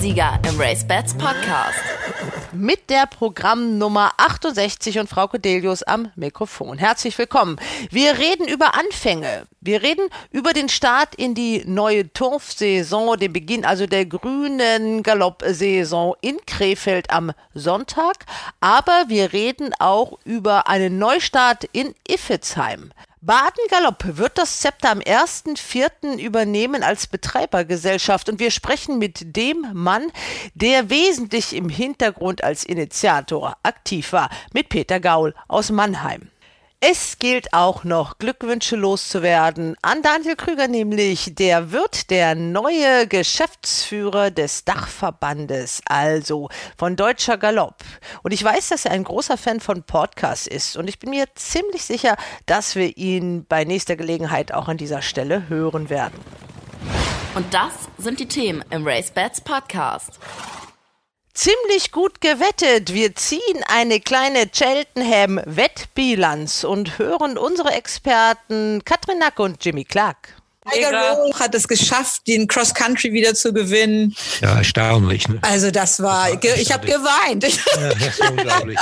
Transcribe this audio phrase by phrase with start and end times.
[0.00, 1.78] Etappensieger im Race Bats Podcast.
[2.52, 6.78] Mit der Programmnummer 68 und Frau Codelius am Mikrofon.
[6.78, 7.60] Herzlich willkommen.
[7.90, 9.46] Wir reden über Anfänge.
[9.60, 16.14] Wir reden über den Start in die neue Turfsaison, den Beginn also der grünen Galoppsaison
[16.22, 18.24] in Krefeld am Sonntag.
[18.60, 22.90] Aber wir reden auch über einen Neustart in Iffezheim.
[23.22, 26.16] Baden Galopp wird das Zepter am 1.4.
[26.16, 30.10] übernehmen als Betreibergesellschaft und wir sprechen mit dem Mann,
[30.54, 36.30] der wesentlich im Hintergrund als Initiator aktiv war, mit Peter Gaul aus Mannheim.
[36.82, 44.30] Es gilt auch noch Glückwünsche loszuwerden an Daniel Krüger, nämlich der wird der neue Geschäftsführer
[44.30, 47.84] des Dachverbandes, also von Deutscher Galopp.
[48.22, 51.26] Und ich weiß, dass er ein großer Fan von Podcasts ist und ich bin mir
[51.34, 56.18] ziemlich sicher, dass wir ihn bei nächster Gelegenheit auch an dieser Stelle hören werden.
[57.34, 60.18] Und das sind die Themen im Race Bats Podcast.
[61.42, 62.92] Ziemlich gut gewettet.
[62.92, 70.39] Wir ziehen eine kleine Cheltenham-Wettbilanz und hören unsere Experten Katrin Nack und Jimmy Clark.
[70.68, 74.14] Tiger Rowe hat es geschafft, den Cross Country wieder zu gewinnen.
[74.42, 75.26] Ja, erstaunlich.
[75.26, 75.38] Ne?
[75.42, 77.44] Also das war, ich habe geweint.
[77.44, 78.78] Ja, das ist unglaublich.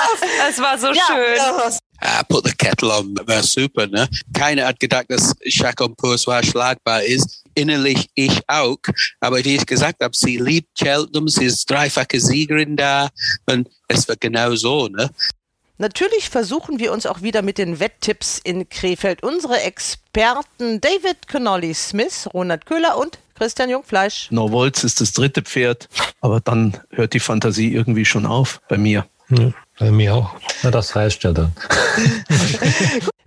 [0.49, 1.37] Es war so ja, schön.
[1.37, 3.89] Ja, Uh, put the kettle on, war super.
[3.89, 4.09] Ne?
[4.33, 7.43] Keiner hat gedacht, dass Chacon Poursoir schlagbar ist.
[7.56, 8.79] Innerlich ich auch.
[9.19, 13.09] Aber wie ich gesagt habe, sie liebt Cheltenham, sie ist dreifache Siegerin da.
[13.47, 14.87] Und es war genau so.
[14.87, 15.11] Ne?
[15.81, 19.23] Natürlich versuchen wir uns auch wieder mit den Wetttipps in Krefeld.
[19.23, 24.27] Unsere Experten David Connolly Smith, Ronald Köhler und Christian Jungfleisch.
[24.31, 25.89] No Volts ist das dritte Pferd,
[26.21, 29.06] aber dann hört die Fantasie irgendwie schon auf bei mir.
[29.31, 30.34] Ja, bei mir auch.
[30.65, 31.53] Na, das heißt ja dann.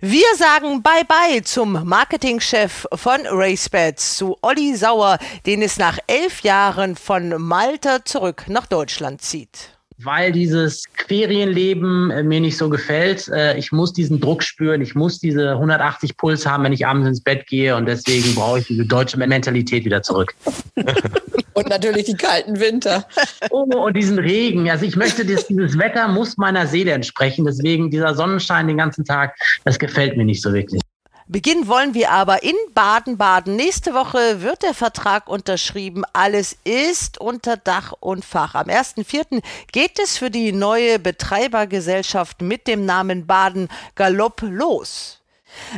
[0.00, 6.96] Wir sagen Bye-bye zum Marketingchef von RaceBets, zu Olli Sauer, den es nach elf Jahren
[6.96, 9.70] von Malta zurück nach Deutschland zieht
[10.04, 13.28] weil dieses Ferienleben äh, mir nicht so gefällt.
[13.28, 17.08] Äh, ich muss diesen Druck spüren, ich muss diese 180 Puls haben, wenn ich abends
[17.08, 20.34] ins Bett gehe und deswegen brauche ich diese deutsche Mentalität wieder zurück.
[21.54, 23.06] und natürlich die kalten Winter.
[23.50, 24.70] oh, und diesen Regen.
[24.70, 27.44] Also ich möchte, dieses, dieses Wetter muss meiner Seele entsprechen.
[27.44, 30.80] Deswegen dieser Sonnenschein den ganzen Tag, das gefällt mir nicht so wirklich.
[31.28, 33.56] Beginnen wollen wir aber in Baden-Baden.
[33.56, 36.04] Nächste Woche wird der Vertrag unterschrieben.
[36.12, 38.54] Alles ist unter Dach und Fach.
[38.54, 39.42] Am 1.4.
[39.70, 45.21] geht es für die neue Betreibergesellschaft mit dem Namen Baden Galopp los.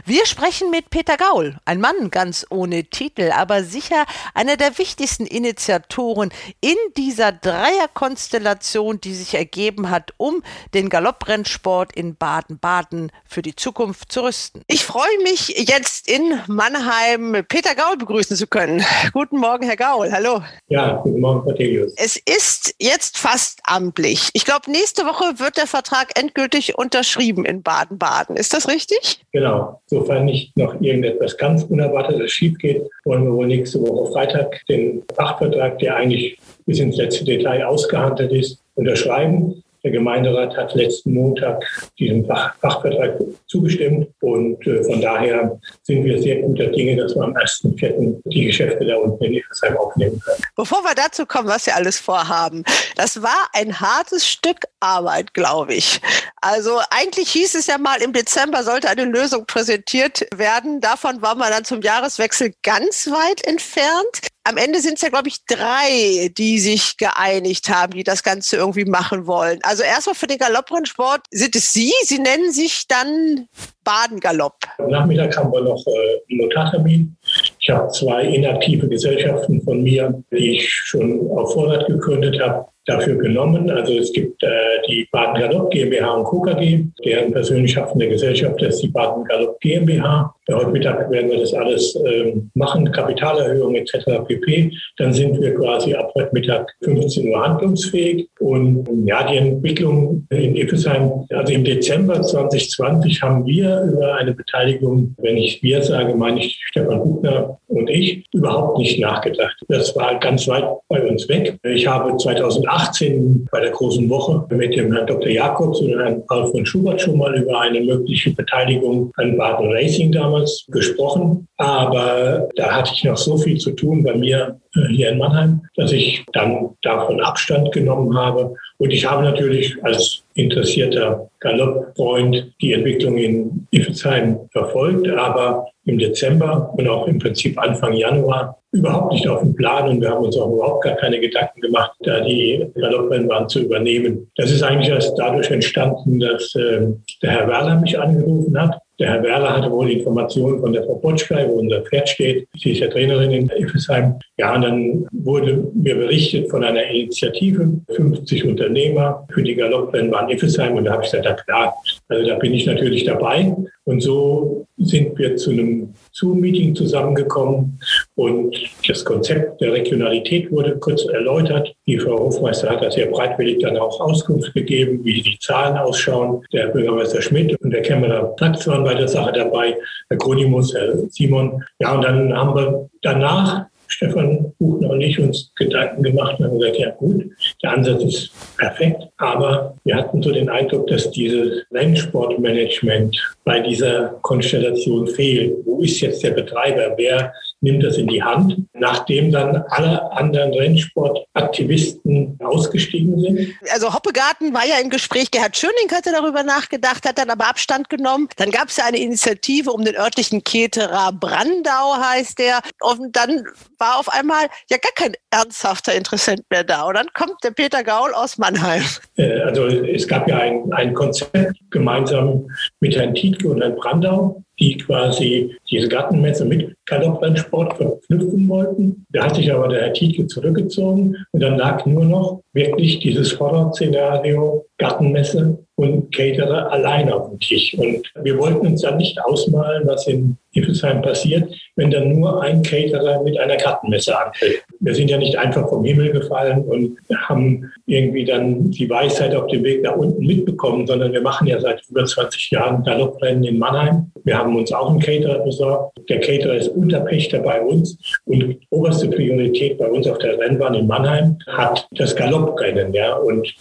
[0.04, 4.04] Wir sprechen mit Peter Gaul, ein Mann ganz ohne Titel, aber sicher
[4.34, 6.30] einer der wichtigsten Initiatoren
[6.60, 10.42] in dieser Dreierkonstellation, die sich ergeben hat, um
[10.74, 14.62] den Galopprennsport in Baden-Baden für die Zukunft zu rüsten.
[14.66, 18.84] Ich freue mich jetzt in Mannheim Peter Gaul begrüßen zu können.
[19.12, 20.10] Guten Morgen, Herr Gaul.
[20.12, 20.42] Hallo.
[20.68, 21.94] Ja, guten Morgen, Frau Telius.
[21.96, 24.30] Es ist jetzt fast amtlich.
[24.32, 28.36] Ich glaube, nächste Woche wird der Vertrag endgültig unterschrieben in Baden-Baden.
[28.36, 29.24] Ist das richtig?
[29.32, 29.63] Genau.
[29.86, 35.02] Sofern nicht noch irgendetwas ganz Unerwartetes schief geht, wollen wir wohl nächste Woche Freitag den
[35.14, 39.62] Fachvertrag, der eigentlich bis ins letzte Detail ausgehandelt ist, unterschreiben.
[39.84, 41.62] Der Gemeinderat hat letzten Montag
[41.98, 47.22] diesem Fach Fachvertrag zugestimmt und äh, von daher sind wir sehr guter Dinge, dass wir
[47.22, 48.22] am 1.4.
[48.24, 50.42] die Geschäfte da unten in Eckersheim aufnehmen können.
[50.56, 52.64] Bevor wir dazu kommen, was wir alles vorhaben,
[52.96, 56.00] das war ein hartes Stück Arbeit, glaube ich.
[56.40, 60.80] Also eigentlich hieß es ja mal, im Dezember sollte eine Lösung präsentiert werden.
[60.80, 65.28] Davon war man dann zum Jahreswechsel ganz weit entfernt am Ende sind es ja, glaube
[65.28, 69.58] ich, drei, die sich geeinigt haben, die das Ganze irgendwie machen wollen.
[69.62, 71.92] Also erstmal für den Galopprennsport sind es Sie.
[72.04, 73.48] Sie nennen sich dann
[73.84, 74.56] Badengalopp.
[74.88, 77.16] Nachmittag haben wir noch äh, Notartermin.
[77.60, 83.16] Ich habe zwei inaktive Gesellschaften von mir, die ich schon auf Vorrat gegründet habe dafür
[83.16, 83.70] genommen.
[83.70, 84.48] Also es gibt äh,
[84.88, 86.42] die Baden Galopp GmbH und Co.
[86.42, 90.34] KG, deren persönlich haftende Gesellschaft ist die Baden Galopp GmbH.
[90.52, 94.26] Heute Mittag werden wir das alles ähm, machen, Kapitalerhöhung etc.
[94.26, 94.70] pp.
[94.98, 98.28] Dann sind wir quasi ab heute Mittag 15 Uhr handlungsfähig.
[98.40, 105.14] Und ja, die Entwicklung in Iffesheim, also im Dezember 2020 haben wir über eine Beteiligung,
[105.18, 109.56] wenn ich wir sage, meine ich Stefan Buchner und ich, überhaupt nicht nachgedacht.
[109.68, 111.58] Das war ganz weit bei uns weg.
[111.62, 115.28] Ich habe 2018 bei der großen Woche mit dem Herrn Dr.
[115.28, 120.12] Jakobs und Herrn Paul von Schubert schon mal über eine mögliche Beteiligung an Baden Racing
[120.12, 121.46] damals gesprochen.
[121.56, 125.62] Aber da hatte ich noch so viel zu tun bei mir äh, hier in Mannheim,
[125.76, 128.54] dass ich dann davon Abstand genommen habe.
[128.78, 136.72] Und ich habe natürlich als interessierter Galoppfreund die Entwicklung in Iffelsheim verfolgt, aber im Dezember
[136.76, 140.36] und auch im Prinzip Anfang Januar überhaupt nicht auf dem Plan und wir haben uns
[140.36, 144.30] auch überhaupt gar keine Gedanken gemacht, da die Galopprennbahn zu übernehmen.
[144.36, 146.88] Das ist eigentlich erst dadurch entstanden, dass äh,
[147.22, 150.94] der Herr Werler mich angerufen hat der Herr Werler hatte wohl Informationen von der Frau
[150.96, 152.48] Potschkei, wo unser Pferd steht.
[152.56, 154.14] Sie ist ja Trainerin in Iffesheim.
[154.36, 160.76] Ja, und dann wurde mir berichtet von einer Initiative, 50 Unternehmer für die Galopprennbahn Iffesheim.
[160.76, 161.74] Und da habe ich gesagt, ja klar,
[162.08, 163.54] also da bin ich natürlich dabei.
[163.86, 167.78] Und so sind wir zu einem Zoom-Meeting zusammengekommen
[168.14, 168.56] und
[168.88, 171.74] das Konzept der Regionalität wurde kurz erläutert.
[171.86, 176.42] Die Frau Hofmeister hat da sehr breitwillig dann auch Auskunft gegeben, wie die Zahlen ausschauen.
[176.52, 179.76] Der Bürgermeister Schmidt und der Kämmerer Platz waren bei der Sache dabei,
[180.08, 181.62] Herr Gronimus, Herr Simon.
[181.78, 186.58] Ja, und dann haben wir danach Stefan Buchner und ich uns Gedanken gemacht und haben
[186.58, 187.24] gesagt, ja gut,
[187.62, 194.18] der Ansatz ist perfekt, aber wir hatten so den Eindruck, dass dieses Rennsportmanagement bei dieser
[194.22, 195.56] Konstellation fehlt.
[195.64, 196.94] Wo ist jetzt der Betreiber?
[196.96, 197.32] Wer
[197.64, 203.54] nimmt das in die Hand, nachdem dann alle anderen Rennsportaktivisten ausgestiegen sind.
[203.72, 207.88] Also Hoppegarten war ja im Gespräch, Gerhard Schöning hatte darüber nachgedacht, hat dann aber Abstand
[207.88, 208.28] genommen.
[208.36, 212.60] Dann gab es ja eine Initiative um den örtlichen Keterer Brandau, heißt der.
[212.80, 213.44] Und dann
[213.78, 216.82] war auf einmal ja gar kein ernsthafter Interessent mehr da.
[216.82, 218.82] Und dann kommt der Peter Gaul aus Mannheim.
[219.16, 222.46] Äh, also es gab ja ein, ein Konzept gemeinsam
[222.80, 229.06] mit Herrn Tietke und Herrn Brandau die quasi diese Gartenmesse mit Galopprennsport verknüpfen wollten.
[229.10, 233.38] Da hat sich aber der Herr Tietke zurückgezogen und dann lag nur noch wirklich dieses
[233.38, 237.74] Horrorszenario Gartenmesse und Caterer allein auf dem Tisch.
[237.74, 242.62] Und wir wollten uns dann nicht ausmalen, was in Iffelsheim passiert, wenn dann nur ein
[242.62, 244.62] Caterer mit einer Gartenmesse antritt.
[244.80, 249.48] Wir sind ja nicht einfach vom Himmel gefallen und haben irgendwie dann die Weisheit auf
[249.48, 253.58] dem Weg nach unten mitbekommen, sondern wir machen ja seit über 20 Jahren Galopprennen in
[253.58, 254.12] Mannheim.
[254.24, 255.98] Wir haben uns auch einen Caterer besorgt.
[256.08, 260.86] Der Caterer ist Unterpächter bei uns und oberste Priorität bei uns auf der Rennbahn in
[260.86, 262.92] Mannheim hat das Galopprennen.
[262.94, 263.54] Ja, und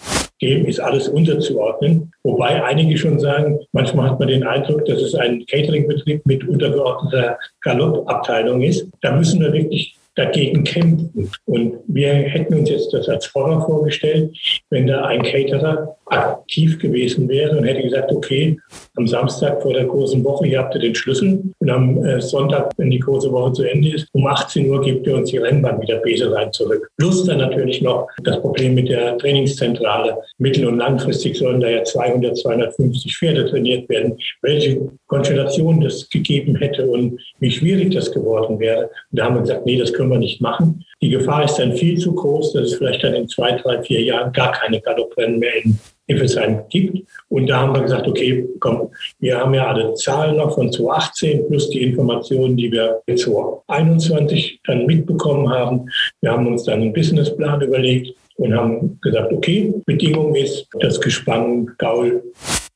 [0.43, 2.11] dem ist alles unterzuordnen.
[2.23, 7.37] Wobei einige schon sagen, manchmal hat man den Eindruck, dass es ein Cateringbetrieb mit untergeordneter
[7.61, 8.87] Galoppabteilung ist.
[9.01, 11.31] Da müssen wir wirklich dagegen kämpfen.
[11.45, 14.37] Und wir hätten uns jetzt das als Horror vorgestellt,
[14.69, 18.57] wenn da ein Caterer aktiv gewesen wäre und hätte gesagt, okay,
[18.95, 22.71] am Samstag vor der großen Woche, hier habt ihr den Schlüssel und am äh, Sonntag,
[22.77, 25.81] wenn die große Woche zu Ende ist, um 18 Uhr gebt ihr uns die Rennbahn
[25.81, 26.89] wieder Beserein zurück.
[26.97, 30.17] Plus dann natürlich noch das Problem mit der Trainingszentrale.
[30.37, 34.17] Mittel- und langfristig sollen da ja 200, 250 Pferde trainiert werden.
[34.41, 38.89] Welche Konstellation das gegeben hätte und wie schwierig das geworden wäre.
[39.11, 40.83] Und da haben wir gesagt, nee, das können wir nicht machen.
[41.01, 44.01] Die Gefahr ist dann viel zu groß, dass es vielleicht dann in zwei, drei, vier
[44.01, 45.77] Jahren gar keine Galopprennen mehr in
[46.07, 47.07] Iffelsheim gibt.
[47.29, 48.89] Und da haben wir gesagt, okay, komm,
[49.19, 54.85] wir haben ja alle Zahlen noch von 2018 plus die Informationen, die wir 2021 dann
[54.85, 55.89] mitbekommen haben.
[56.21, 61.71] Wir haben uns dann einen Businessplan überlegt und haben gesagt, okay, Bedingung ist, das Gespann
[61.77, 62.23] Gaul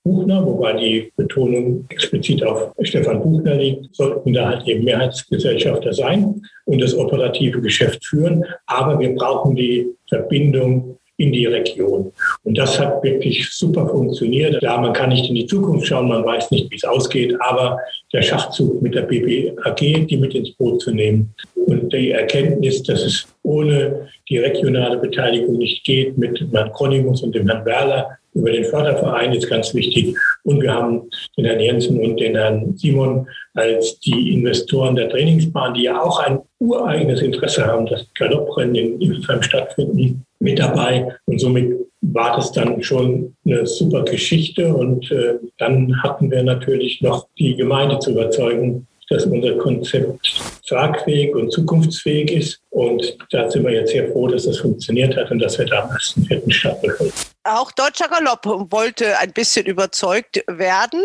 [0.07, 6.41] Buchner, wobei die Betonung explizit auf Stefan Buchner liegt, sollten da halt eben Mehrheitsgesellschafter sein
[6.65, 8.45] und das operative Geschäft führen.
[8.68, 12.12] Aber wir brauchen die Verbindung in die Region.
[12.44, 14.62] Und das hat wirklich super funktioniert.
[14.62, 17.80] Ja, man kann nicht in die Zukunft schauen, man weiß nicht, wie es ausgeht, aber
[18.13, 21.34] der Schachzug mit der BBAG, die mit ins Boot zu nehmen
[21.65, 27.34] und die Erkenntnis, dass es ohne die regionale Beteiligung nicht geht, mit Herrn Kronimus und
[27.34, 30.15] dem Herrn Werler über den Förderverein ist ganz wichtig.
[30.44, 35.74] Und wir haben den Herrn Jensen und den Herrn Simon als die Investoren der Trainingsbahn,
[35.74, 41.17] die ja auch ein ureigenes Interesse haben, dass Galopprennen in Ilfheim stattfinden, mit dabei.
[41.25, 44.74] Und somit war das dann schon eine super Geschichte.
[44.74, 50.20] Und äh, dann hatten wir natürlich noch die Gemeinde zu überzeugen, dass unser Konzept
[50.67, 52.62] tragfähig und zukunftsfähig ist.
[52.77, 55.86] Und da sind wir jetzt sehr froh, dass das funktioniert hat und dass wir da
[55.86, 56.51] am 1.4.
[56.51, 57.12] stattfinden
[57.48, 61.01] auch Deutscher Galopp wollte ein bisschen überzeugt werden,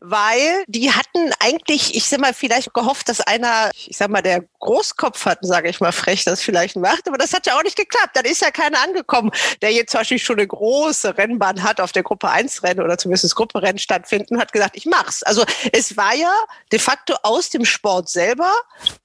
[0.00, 4.44] weil die hatten eigentlich, ich sag mal, vielleicht gehofft, dass einer, ich sag mal, der
[4.60, 7.76] Großkopf hat, sage ich mal frech, das vielleicht macht, aber das hat ja auch nicht
[7.76, 8.10] geklappt.
[8.14, 9.30] Dann ist ja keiner angekommen,
[9.62, 12.98] der jetzt zum Beispiel schon eine große Rennbahn hat, auf der Gruppe 1 Rennen oder
[12.98, 15.22] zumindest das Grupperennen stattfinden, hat gesagt, ich mach's.
[15.22, 16.32] Also es war ja
[16.72, 18.50] de facto aus dem Sport selber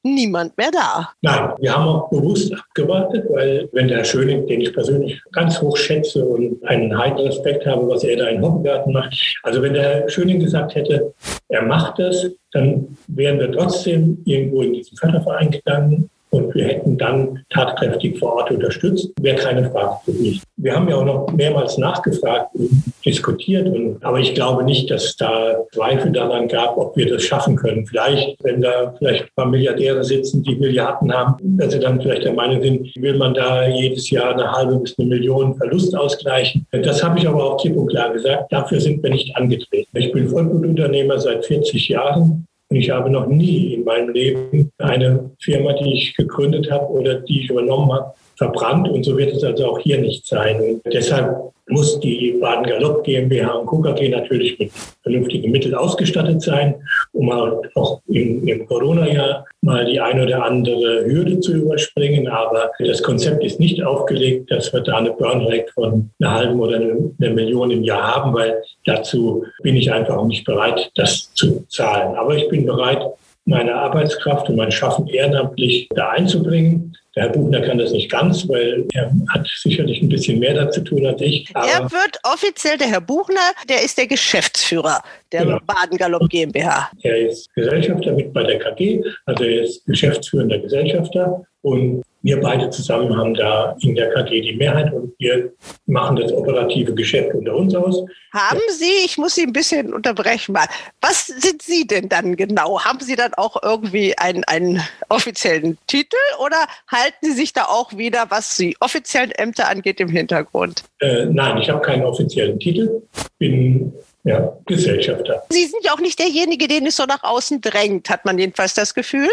[0.01, 1.11] niemand mehr da.
[1.21, 6.25] Nein, wir haben bewusst abgewartet, weil wenn der Schöning, den ich persönlich ganz hoch schätze
[6.25, 9.13] und ein einen heiden Respekt habe, was er da in Hoppengarten macht.
[9.43, 11.13] Also wenn der Schöning gesagt hätte,
[11.49, 16.97] er macht das, dann wären wir trotzdem irgendwo in diesen Förderverein gegangen und wir hätten
[16.97, 20.41] dann tatkräftig vor Ort unterstützt, wäre keine Frage für mich.
[20.57, 22.69] Wir haben ja auch noch mehrmals nachgefragt und
[23.05, 27.23] diskutiert, und, aber ich glaube nicht, dass es da Zweifel daran gab, ob wir das
[27.23, 27.85] schaffen können.
[27.85, 32.25] Vielleicht, wenn da vielleicht ein paar Milliardäre sitzen, die Milliarden haben, dass sie dann vielleicht
[32.25, 36.67] der Meinung sind, will man da jedes Jahr eine halbe bis eine Million Verlust ausgleichen.
[36.71, 38.51] Das habe ich aber auch klipp und klar gesagt.
[38.51, 39.97] Dafür sind wir nicht angetreten.
[39.97, 45.31] Ich bin Vollblutunternehmer seit 40 Jahren und ich habe noch nie in meinem Leben eine
[45.39, 48.89] Firma, die ich gegründet habe oder die ich übernommen habe, verbrannt.
[48.89, 50.59] Und so wird es also auch hier nicht sein.
[50.59, 51.35] Und deshalb
[51.67, 54.71] muss die Baden Galopp GmbH und KKG natürlich mit
[55.03, 56.73] vernünftigen Mitteln ausgestattet sein,
[57.11, 62.27] um halt auch im, im Corona-Jahr mal die eine oder andere Hürde zu überspringen.
[62.27, 66.77] Aber das Konzept ist nicht aufgelegt, dass wir da eine Burnrate von einer halben oder
[66.77, 72.15] einer Million im Jahr haben, weil dazu bin ich einfach nicht bereit, das zu zahlen.
[72.15, 73.01] Aber ich bin bereit,
[73.45, 76.95] meine Arbeitskraft und mein Schaffen ehrenamtlich da einzubringen.
[77.15, 80.81] Der Herr Buchner kann das nicht ganz, weil er hat sicherlich ein bisschen mehr dazu
[80.81, 81.49] tun als ich.
[81.55, 85.01] er wird offiziell der Herr Buchner, der ist der Geschäftsführer
[85.31, 85.59] der genau.
[85.65, 86.91] Baden-Galopp GmbH.
[87.01, 92.69] Er ist Gesellschafter mit bei der KG, also er ist geschäftsführender Gesellschafter und wir beide
[92.69, 95.53] zusammen haben da in der KG die Mehrheit und wir
[95.85, 98.03] machen das operative Geschäft unter uns aus.
[98.33, 100.67] Haben Sie, ich muss Sie ein bisschen unterbrechen mal,
[101.01, 102.81] was sind Sie denn dann genau?
[102.83, 106.57] Haben Sie dann auch irgendwie einen, einen offiziellen Titel oder
[106.89, 110.83] halten Sie sich da auch wieder, was die offiziellen Ämter angeht, im Hintergrund?
[110.99, 113.01] Äh, nein, ich habe keinen offiziellen Titel,
[113.37, 115.43] bin ja, Gesellschafter.
[115.49, 118.73] Sie sind ja auch nicht derjenige, den es so nach außen drängt, hat man jedenfalls
[118.73, 119.29] das Gefühl.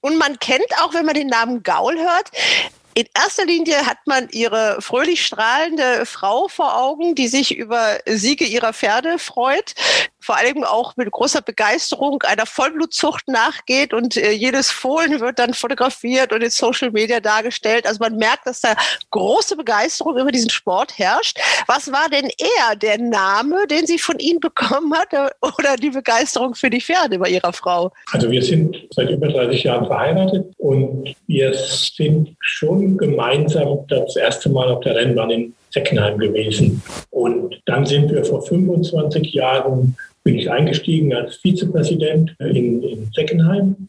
[0.00, 2.30] Und man kennt auch, wenn man den Namen Gaul hört,
[2.94, 8.44] in erster Linie hat man ihre fröhlich strahlende Frau vor Augen, die sich über Siege
[8.44, 9.74] ihrer Pferde freut,
[10.20, 15.54] vor allem auch mit großer Begeisterung einer Vollblutzucht nachgeht und äh, jedes Fohlen wird dann
[15.54, 17.86] fotografiert und in Social Media dargestellt.
[17.86, 18.74] Also man merkt, dass da
[19.10, 21.38] große Begeisterung über diesen Sport herrscht.
[21.66, 25.08] Was war denn eher der Name, den sie von Ihnen bekommen hat
[25.40, 27.92] oder die Begeisterung für die Pferde bei Ihrer Frau?
[28.12, 34.48] Also wir sind seit über 30 Jahren verheiratet und wir sind schon gemeinsam das erste
[34.50, 36.82] Mal auf der Rennbahn in Seckenheim gewesen.
[37.10, 43.88] Und dann sind wir vor 25 Jahren bin ich eingestiegen als Vizepräsident in, in Seckenheim.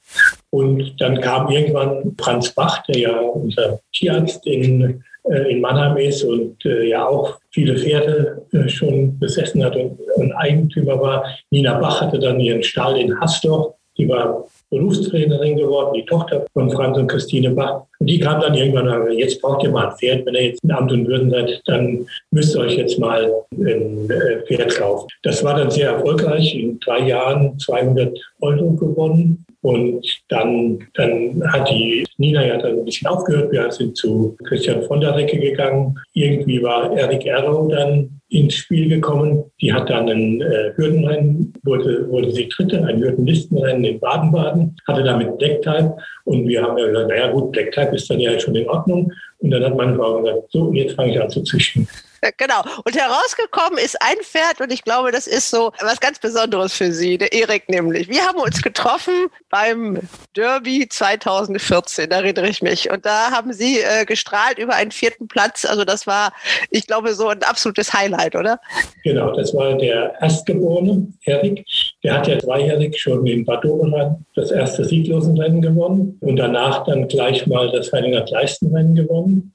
[0.50, 6.24] Und dann kam irgendwann Franz Bach, der ja unser Tierarzt in, äh, in Mannheim ist
[6.24, 11.26] und äh, ja auch viele Pferde äh, schon besessen hat und, und Eigentümer war.
[11.50, 13.76] Nina Bach hatte dann ihren Stall in Hasdorf.
[13.98, 17.84] Die war Berufstrainerin geworden, die Tochter von Franz und Christine Bach.
[18.02, 20.26] Und die kam dann irgendwann und sagte, jetzt braucht ihr mal ein Pferd.
[20.26, 24.10] Wenn ihr jetzt in Amt und Würden seid, dann müsst ihr euch jetzt mal ein
[24.10, 25.08] äh, Pferd kaufen.
[25.22, 26.56] Das war dann sehr erfolgreich.
[26.56, 29.46] In drei Jahren 200 Euro gewonnen.
[29.62, 33.52] Und dann, dann hat die Nina ja dann ein bisschen aufgehört.
[33.52, 35.96] Wir sind zu Christian von der Recke gegangen.
[36.14, 39.44] Irgendwie war Eric Errow dann ins Spiel gekommen.
[39.62, 45.04] Die hat dann ein äh, Hürdenrennen, wurde, wurde sie Dritte, ein Hürdenlistenrennen in Baden-Baden, hatte
[45.04, 45.96] damit Blacktype.
[46.24, 49.12] Und wir haben ja gesagt, naja gut, Blacktype ist dann ja schon in Ordnung.
[49.40, 51.88] Und dann hat meine Frau gesagt, so, jetzt fange ich an zu züchten.
[52.38, 52.62] Genau.
[52.86, 56.92] Und herausgekommen ist ein Pferd und ich glaube, das ist so was ganz Besonderes für
[56.92, 58.10] Sie, der Erik nämlich.
[58.10, 60.00] Wir haben uns getroffen beim
[60.36, 62.90] Derby 2014, da erinnere ich mich.
[62.90, 65.66] Und da haben Sie äh, gestrahlt über einen vierten Platz.
[65.66, 66.34] Also das war,
[66.70, 68.60] ich glaube, so ein absolutes Highlight, oder?
[69.04, 71.66] Genau, das war der Erstgeborene, Erik.
[72.04, 77.08] Der hat ja zweijährig schon in Bad Oberland das erste Sieglosenrennen gewonnen und danach dann
[77.08, 79.54] gleich mal das Heiliger Leistenrennen gewonnen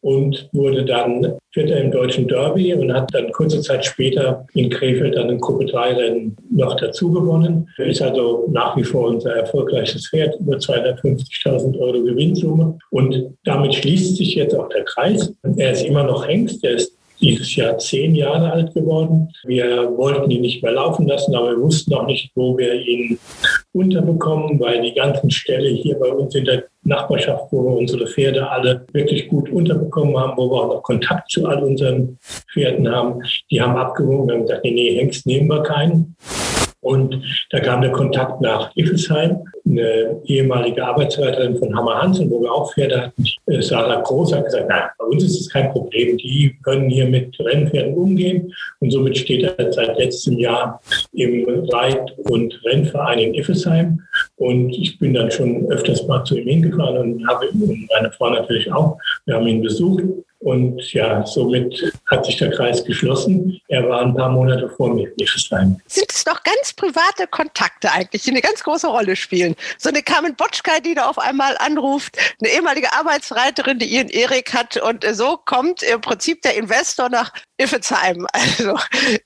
[0.00, 5.16] und wurde dann Vierter im deutschen Derby und hat dann kurze Zeit später in Krefeld
[5.16, 7.68] dann ein Gruppe 3 Rennen noch dazu gewonnen.
[7.78, 12.76] Er ist also nach wie vor unser erfolgreiches Pferd, über 250.000 Euro Gewinnsumme.
[12.90, 15.32] Und damit schließt sich jetzt auch der Kreis.
[15.56, 19.32] Er ist immer noch Hengst, er ist dieses Jahr zehn Jahre alt geworden.
[19.44, 23.18] Wir wollten ihn nicht mehr laufen lassen, aber wir wussten auch nicht, wo wir ihn
[23.72, 28.48] unterbekommen, weil die ganzen Ställe hier bei uns in der Nachbarschaft, wo wir unsere Pferde
[28.48, 32.18] alle wirklich gut unterbekommen haben, wo wir auch noch Kontakt zu all unseren
[32.52, 36.14] Pferden haben, die haben abgewogen und haben gesagt, nee, Hengst nehmen wir keinen.
[36.84, 42.52] Und da kam der Kontakt nach Iffelsheim, eine ehemalige Arbeitsleiterin von Hammer Hansen, wo wir
[42.52, 43.24] auch Pferde hatten.
[43.46, 46.18] Äh, Sarah Groß hat gesagt, nein, bei uns ist es kein Problem.
[46.18, 48.52] Die können hier mit Rennpferden umgehen.
[48.80, 50.80] Und somit steht er seit letztem Jahr
[51.12, 54.00] im Reit- und Rennverein in Iffelsheim.
[54.36, 58.28] Und ich bin dann schon öfters mal zu ihm hingefahren und habe und meine Frau
[58.30, 58.98] natürlich auch.
[59.24, 60.04] Wir haben ihn besucht
[60.44, 63.58] Und ja, somit hat sich der Kreis geschlossen.
[63.68, 65.80] Er war ein paar Monate vor mir in Liechtenstein.
[65.86, 69.56] Sind es doch ganz private Kontakte eigentlich, die eine ganz große Rolle spielen?
[69.78, 74.52] So eine Carmen Botschka, die da auf einmal anruft, eine ehemalige Arbeitsreiterin, die ihren Erik
[74.52, 78.26] hat und so kommt im Prinzip der Investor nach Iffezheim.
[78.56, 78.76] Also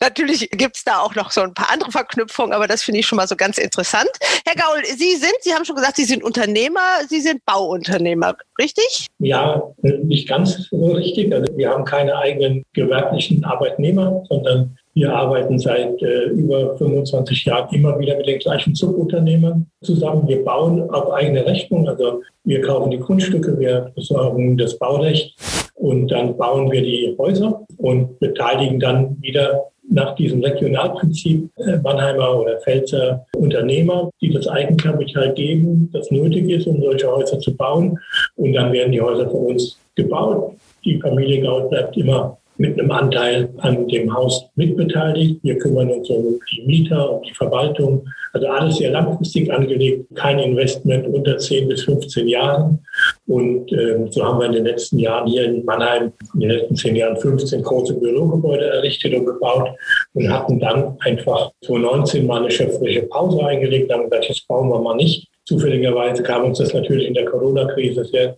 [0.00, 3.06] natürlich gibt es da auch noch so ein paar andere Verknüpfungen, aber das finde ich
[3.06, 4.08] schon mal so ganz interessant.
[4.46, 9.06] Herr Gaul, Sie sind, Sie haben schon gesagt, Sie sind Unternehmer, Sie sind Bauunternehmer, richtig?
[9.18, 11.32] Ja, nicht ganz richtig.
[11.32, 17.72] Also wir haben keine eigenen gewerblichen Arbeitnehmer, sondern wir arbeiten seit äh, über 25 Jahren
[17.72, 20.26] immer wieder mit den gleichen Subunternehmern zusammen.
[20.26, 21.88] Wir bauen auf eigene Rechnung.
[21.88, 25.36] Also wir kaufen die Grundstücke, wir besorgen das Baurecht
[25.74, 32.40] und dann bauen wir die Häuser und beteiligen dann wieder nach diesem Regionalprinzip äh, Mannheimer
[32.40, 37.96] oder Pfälzer Unternehmer, die das Eigenkapital geben, das nötig ist, um solche Häuser zu bauen.
[38.34, 40.54] Und dann werden die Häuser von uns gebaut.
[40.84, 45.38] Die Familie Gaut bleibt immer mit einem Anteil an dem Haus mitbeteiligt.
[45.42, 48.06] Wir kümmern uns um die Mieter, um die Verwaltung.
[48.32, 52.80] Also alles sehr langfristig angelegt, kein Investment unter 10 bis 15 Jahren.
[53.26, 56.76] Und äh, so haben wir in den letzten Jahren hier in Mannheim in den letzten
[56.76, 59.70] zehn Jahren 15 große Bürogebäude errichtet und gebaut
[60.14, 64.80] und hatten dann einfach 2019 mal eine schöpferische Pause eingelegt, haben gesagt, jetzt bauen wir
[64.80, 65.28] mal nicht.
[65.44, 68.36] Zufälligerweise kam uns das natürlich in der Corona-Krise sehr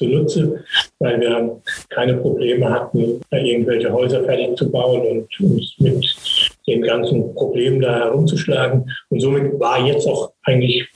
[0.00, 0.64] zunutze,
[0.98, 6.16] weil wir keine Probleme hatten, irgendwelche Häuser fertig zu bauen und uns mit
[6.66, 8.90] den ganzen Problemen da herumzuschlagen.
[9.10, 10.88] Und somit war jetzt auch eigentlich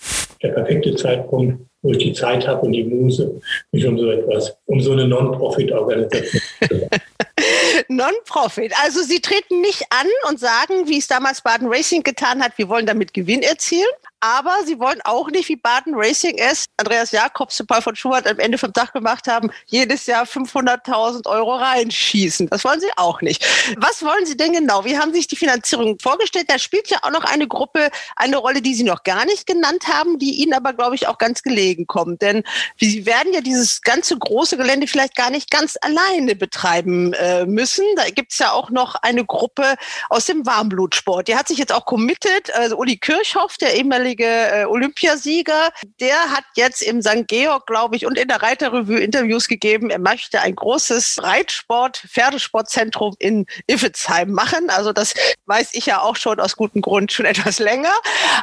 [0.43, 3.41] der perfekte Zeitpunkt, wo ich die Zeit habe und die Muse,
[3.73, 6.89] mich um so etwas, um so eine Non-Profit-Organisation zu
[7.89, 8.73] Non-Profit.
[8.83, 12.69] Also Sie treten nicht an und sagen, wie es damals Baden Racing getan hat, wir
[12.71, 13.85] wollen damit Gewinn erzielen,
[14.25, 18.27] aber sie wollen auch nicht, wie Baden Racing es, Andreas Jakobs und Paul von Schubert
[18.27, 22.49] am Ende vom Tag gemacht haben, jedes Jahr 500.000 Euro reinschießen.
[22.49, 23.45] Das wollen sie auch nicht.
[23.77, 24.87] Was wollen sie denn genau?
[24.87, 26.47] Wie haben Sie sich die Finanzierung vorgestellt?
[26.49, 29.89] Da spielt ja auch noch eine Gruppe eine Rolle, die Sie noch gar nicht genannt
[29.93, 32.23] haben, die Ihnen aber, glaube ich, auch ganz gelegen kommt.
[32.23, 32.45] Denn
[32.81, 37.85] Sie werden ja dieses ganze große Gelände vielleicht gar nicht ganz alleine betreiben äh, müssen.
[37.97, 39.75] Da gibt es ja auch noch eine Gruppe
[40.09, 41.29] aus dem Warmblutsport.
[41.29, 42.55] Die hat sich jetzt auch committed.
[42.55, 47.27] Also Uli Kirchhoff, der ehemalige ehemalige äh, Olympiasieger, der hat jetzt im St.
[47.27, 49.91] Georg, glaube ich, und in der Reiterrevue Interviews gegeben.
[49.91, 54.71] Er möchte ein großes Reitsport, Pferdesportzentrum in Iffezheim machen.
[54.71, 55.15] Also das
[55.47, 57.93] weiß ich ja auch schon aus gutem Grund schon etwas länger.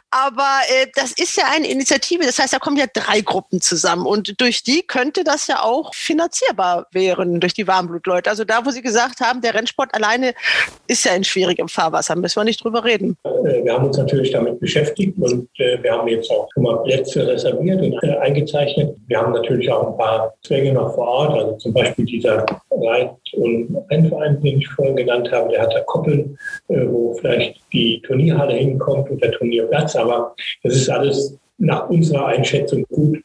[0.09, 2.25] Aber äh, das ist ja eine Initiative.
[2.25, 5.93] Das heißt, da kommen ja drei Gruppen zusammen und durch die könnte das ja auch
[5.95, 8.29] finanzierbar werden durch die Warmblutleute.
[8.29, 10.33] Also da, wo Sie gesagt haben, der Rennsport alleine
[10.87, 13.17] ist ja in schwierigem Fahrwasser, müssen wir nicht drüber reden.
[13.23, 15.47] Äh, wir haben uns natürlich damit beschäftigt und
[15.81, 18.95] wir haben jetzt auch schon mal Plätze reserviert und äh, eingezeichnet.
[19.07, 23.33] Wir haben natürlich auch ein paar Zwänge noch vor Ort, also zum Beispiel dieser Reit-
[23.33, 26.37] und Rennverein, den ich vorhin genannt habe, der hat da Koppeln,
[26.69, 29.95] äh, wo vielleicht die Turnierhalle hinkommt und der Turnierplatz.
[29.95, 33.19] Aber das ist alles nach unserer Einschätzung gut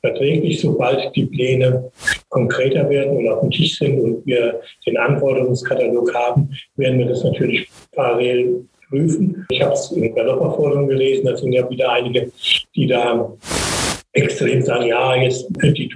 [0.00, 1.90] verträglich, sobald die Pläne
[2.30, 7.22] konkreter werden und auf dem Tisch sind und wir den Anforderungskatalog haben, werden wir das
[7.22, 9.46] natürlich parallel prüfen.
[9.48, 12.30] Ich habe es in Galopperforderungen gelesen, da sind ja wieder einige,
[12.76, 13.32] die da
[14.12, 15.88] extrem sagen, ja, jetzt die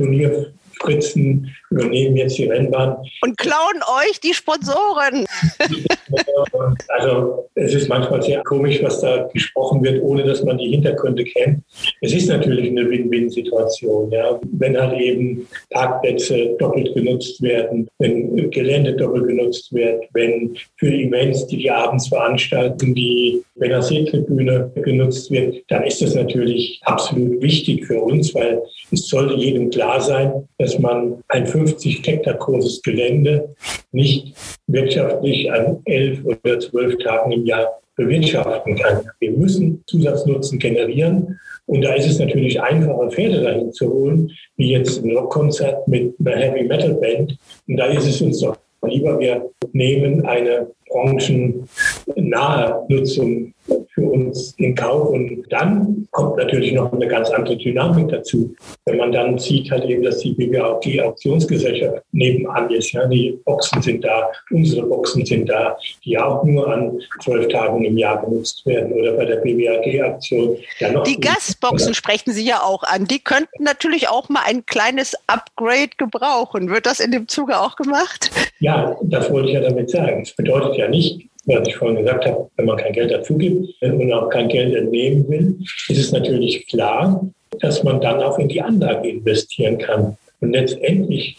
[0.79, 2.97] Turnierfritzen übernehmen jetzt die Rennbahn.
[3.23, 5.27] Und klauen euch die Sponsoren.
[6.89, 11.25] also es ist manchmal sehr komisch, was da gesprochen wird, ohne dass man die Hintergründe
[11.25, 11.63] kennt.
[12.01, 14.11] Es ist natürlich eine Win-Win-Situation.
[14.11, 14.39] Ja.
[14.53, 21.47] Wenn halt eben Parkplätze doppelt genutzt werden, wenn Gelände doppelt genutzt wird, wenn für Events,
[21.47, 28.01] die die abends veranstalten, die Seetribüne genutzt wird, dann ist das natürlich absolut wichtig für
[28.01, 33.55] uns, weil es sollte jedem klar sein, dass man ein 50 Hektar großes Gelände
[33.93, 34.35] nicht
[34.67, 39.09] wirtschaftlich an elf oder zwölf Tagen im Jahr bewirtschaften kann.
[39.21, 41.39] Wir müssen Zusatznutzen generieren.
[41.67, 46.15] Und da ist es natürlich einfacher, Pferde dahin zu holen, wie jetzt ein Rockkonzert mit
[46.21, 47.37] einer Heavy Metal Band.
[47.67, 53.53] Und da ist es uns doch lieber, wir nehmen eine branchennahe Nutzung
[53.95, 55.09] für uns in Kauf.
[55.09, 58.55] Und dann kommt natürlich noch eine ganz andere Dynamik dazu.
[58.85, 62.93] Wenn man dann sieht halt eben, dass die BWAG Auktionsgesellschaft nebenan ist.
[62.93, 67.85] Ja, die Boxen sind da, unsere Boxen sind da, die auch nur an zwölf Tagen
[67.85, 68.93] im Jahr genutzt werden.
[68.93, 70.57] Oder bei der BWAG-Aktion.
[70.79, 73.07] Ja noch die Gastboxen sprechen Sie ja auch an.
[73.07, 76.71] Die könnten natürlich auch mal ein kleines Upgrade gebrauchen.
[76.71, 78.31] Wird das in dem Zuge auch gemacht?
[78.59, 80.23] Ja, das wollte ich ja damit sagen.
[80.23, 83.69] Es bedeutet ja nicht, was ich vorhin gesagt habe, wenn man kein Geld dazu gibt
[83.81, 85.57] und auch kein Geld entnehmen will,
[85.89, 87.25] ist es natürlich klar,
[87.61, 90.17] dass man dann auch in die Anlage investieren kann.
[90.41, 91.39] Und letztendlich,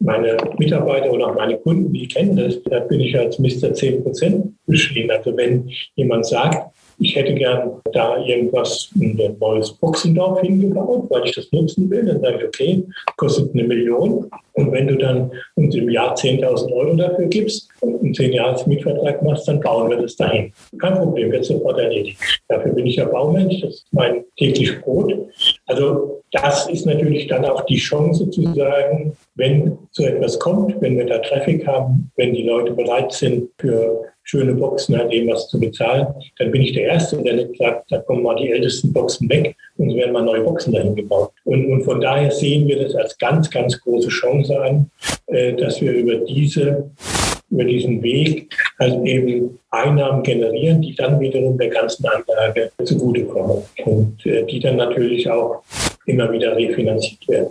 [0.00, 3.72] meine Mitarbeiter und auch meine Kunden, die kennen das, da bin ich als Mr.
[3.72, 5.10] 10 Prozent beschrieben.
[5.10, 11.24] Also wenn jemand sagt, ich hätte gern da irgendwas in ein neues Boxendorf hingebaut, weil
[11.24, 12.06] ich das nutzen will.
[12.06, 12.84] Dann sage ich, okay,
[13.16, 14.30] kostet eine Million.
[14.54, 18.66] Und wenn du dann uns im Jahr 10.000 Euro dafür gibst und einen 10 Jahres
[18.66, 20.52] Mietvertrag machst, dann bauen wir das dahin.
[20.78, 22.18] Kein Problem, wird sofort erledigt.
[22.48, 25.14] Dafür bin ich ja Baumensch, das ist mein täglich Brot.
[25.66, 30.96] Also das ist natürlich dann auch die Chance zu sagen, wenn so etwas kommt, wenn
[30.96, 35.48] wir da Traffic haben, wenn die Leute bereit sind, für schöne Boxen an dem was
[35.48, 36.06] zu bezahlen,
[36.38, 39.56] dann bin ich der Erste, der nicht sagt, da kommen mal die ältesten Boxen weg
[39.78, 41.32] und es werden mal neue Boxen dahin gebaut.
[41.44, 44.90] Und, und von daher sehen wir das als ganz, ganz große Chance an,
[45.26, 46.90] äh, dass wir über diese
[47.52, 48.48] über diesen Weg
[48.80, 54.76] halt eben Einnahmen generieren, die dann wiederum der ganzen Anlage zugutekommen und äh, die dann
[54.76, 55.62] natürlich auch
[56.06, 57.50] immer wieder refinanziert werden.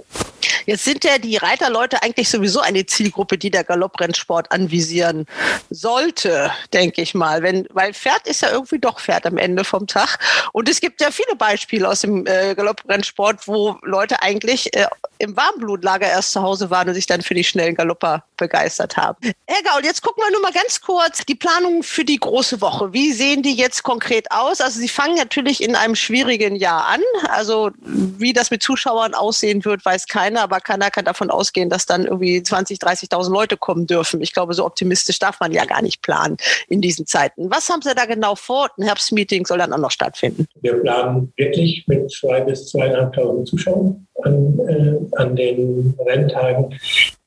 [0.65, 5.25] Jetzt sind ja die Reiterleute eigentlich sowieso eine Zielgruppe, die der Galopprennsport anvisieren
[5.69, 7.41] sollte, denke ich mal.
[7.43, 10.19] Wenn, weil Pferd ist ja irgendwie doch Pferd am Ende vom Tag.
[10.53, 14.87] Und es gibt ja viele Beispiele aus dem äh, Galopprennsport, wo Leute eigentlich äh,
[15.19, 19.17] im Warmblutlager erst zu Hause waren und sich dann für die schnellen Galopper begeistert haben.
[19.47, 22.91] Herr Gaul, jetzt gucken wir nur mal ganz kurz die Planungen für die große Woche.
[22.91, 24.59] Wie sehen die jetzt konkret aus?
[24.59, 27.01] Also Sie fangen natürlich in einem schwierigen Jahr an.
[27.29, 31.85] Also wie das mit Zuschauern aussehen wird, weiß keiner aber keiner kann davon ausgehen, dass
[31.85, 34.21] dann irgendwie 20, 30.000 Leute kommen dürfen.
[34.21, 37.49] Ich glaube, so optimistisch darf man ja gar nicht planen in diesen Zeiten.
[37.51, 38.69] Was haben Sie da genau vor?
[38.77, 40.47] Ein Herbstmeeting soll dann auch noch stattfinden.
[40.61, 46.73] Wir planen wirklich mit zwei bis zweieinhalbtausend Zuschauern an, äh, an den Renntagen,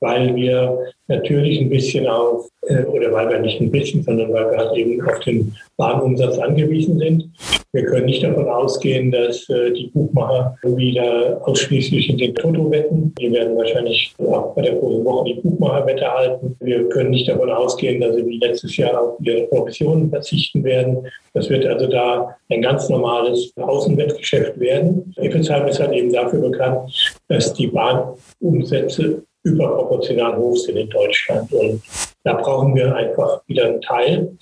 [0.00, 0.78] weil wir
[1.09, 4.76] natürlich ein bisschen auf, äh, oder weil wir nicht ein bisschen, sondern weil wir halt
[4.76, 7.30] eben auf den Bahnumsatz angewiesen sind.
[7.72, 13.12] Wir können nicht davon ausgehen, dass äh, die Buchmacher wieder ausschließlich in den Toto wetten.
[13.20, 16.57] Die werden wahrscheinlich auch bei der großen Woche die Buchmacherwette halten.
[16.61, 21.04] Wir können nicht davon ausgehen, dass sie wie letztes Jahr auf ihre Provisionen verzichten werden.
[21.33, 25.12] Das wird also da ein ganz normales Außenwettgeschäft werden.
[25.16, 26.84] Iffelsheim ist halt eben dafür bekannt,
[27.29, 31.53] dass die Bahnumsätze überproportional hoch sind in Deutschland.
[31.53, 31.83] Und
[32.24, 34.37] da brauchen wir einfach wieder einen Teil.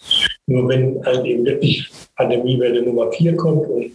[0.47, 3.93] Nur wenn halt eben wirklich Pandemiewelle Nummer vier kommt und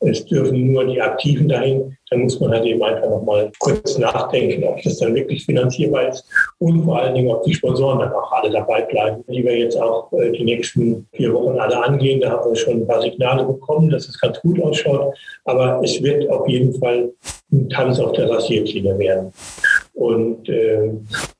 [0.00, 4.64] es dürfen nur die Aktiven dahin, dann muss man halt eben einfach nochmal kurz nachdenken,
[4.64, 6.24] ob das dann wirklich finanzierbar ist
[6.58, 9.76] und vor allen Dingen, ob die Sponsoren dann auch alle dabei bleiben, die wir jetzt
[9.76, 12.20] auch äh, die nächsten vier Wochen alle angehen.
[12.20, 15.14] Da haben wir schon ein paar Signale bekommen, dass es ganz gut ausschaut.
[15.44, 17.10] Aber es wird auf jeden Fall
[17.52, 19.32] ein Tanz auf der Rasierklinge werden.
[19.96, 20.90] Und äh,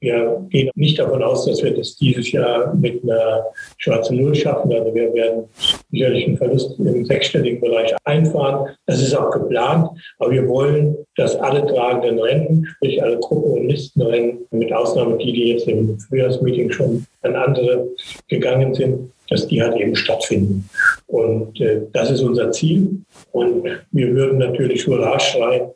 [0.00, 3.44] wir gehen nicht davon aus, dass wir das dieses Jahr mit einer
[3.76, 4.72] schwarzen Null schaffen.
[4.72, 5.44] Also wir werden
[5.90, 8.70] sicherlich einen Verlust im sechsstelligen Bereich einfahren.
[8.86, 9.90] Das ist auch geplant.
[10.18, 15.34] Aber wir wollen, dass alle tragenden Rennen, sprich alle Gruppen- und Listenrennen, mit Ausnahme die,
[15.34, 17.88] die jetzt im Frühjahrsmeeting schon an andere
[18.28, 20.68] gegangen sind, dass die halt eben stattfinden.
[21.06, 23.02] Und äh, das ist unser Ziel.
[23.32, 25.70] Und wir würden natürlich Hurra schreien,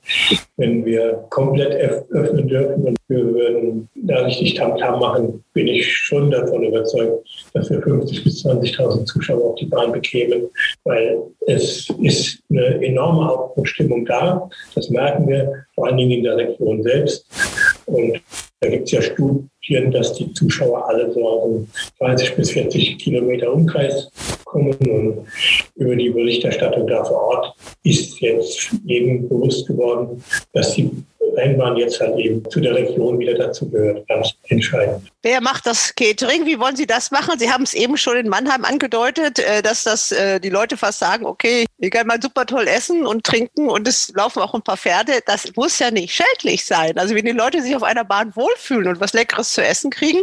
[0.56, 1.72] wenn wir komplett
[2.10, 7.26] öffnen dürfen und wir würden da richtig Tamtam -Tam machen, bin ich schon davon überzeugt,
[7.54, 10.48] dass wir 50.000 bis 20.000 Zuschauer auf die Bahn bekämen,
[10.84, 14.48] weil es ist eine enorme Aufbruchstimmung da.
[14.74, 17.26] Das merken wir vor allen Dingen in der Region selbst.
[17.86, 18.20] Und
[18.60, 19.50] da gibt es ja Studien,
[19.90, 21.62] dass die Zuschauer alle so aus
[21.98, 24.10] 30 bis 40 Kilometer Umkreis
[24.44, 24.74] kommen.
[24.74, 25.26] Und
[25.76, 30.90] über die Berichterstattung da vor Ort ist jetzt jedem bewusst geworden, dass die
[31.36, 35.10] Rennbahn jetzt halt eben zu der Region wieder dazu gehört, ganz entscheidend.
[35.22, 36.46] Wer macht das Catering?
[36.46, 37.38] Wie wollen Sie das machen?
[37.38, 40.98] Sie haben es eben schon in Mannheim angedeutet, äh, dass das äh, die Leute fast
[40.98, 44.62] sagen, okay, ich kann mal super toll essen und trinken und es laufen auch ein
[44.62, 45.20] paar Pferde.
[45.26, 46.98] Das muss ja nicht schädlich sein.
[46.98, 50.22] Also wenn die Leute sich auf einer Bahn wohlfühlen und was Leckeres zu essen kriegen,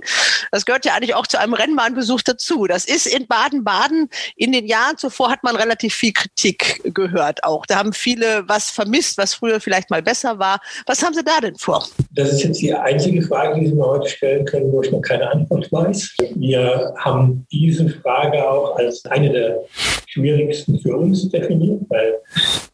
[0.51, 2.67] das gehört ja eigentlich auch zu einem Rennbahnbesuch dazu.
[2.67, 7.65] Das ist in Baden-Baden in den Jahren zuvor hat man relativ viel Kritik gehört auch.
[7.65, 10.59] Da haben viele was vermisst, was früher vielleicht mal besser war.
[10.85, 11.85] Was haben Sie da denn vor?
[12.11, 15.01] Das ist jetzt die einzige Frage, die Sie mir heute stellen können, wo ich noch
[15.01, 16.15] keine Antwort weiß.
[16.35, 19.59] Wir haben diese Frage auch als eine der
[20.07, 22.15] schwierigsten für uns definiert, weil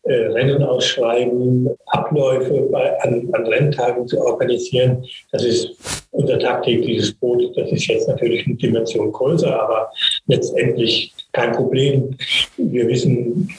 [0.03, 7.55] äh, Rennen ausschreiben, Abläufe bei, an, an Renntagen zu organisieren, das ist unser tagtägliches Brot.
[7.55, 9.91] Das ist jetzt natürlich eine Dimension größer, aber
[10.27, 12.15] letztendlich kein Problem.
[12.57, 13.49] Wir wissen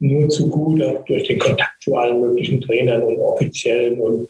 [0.00, 4.28] nur zu gut, durch den Kontakt zu allen möglichen Trainern und Offiziellen und,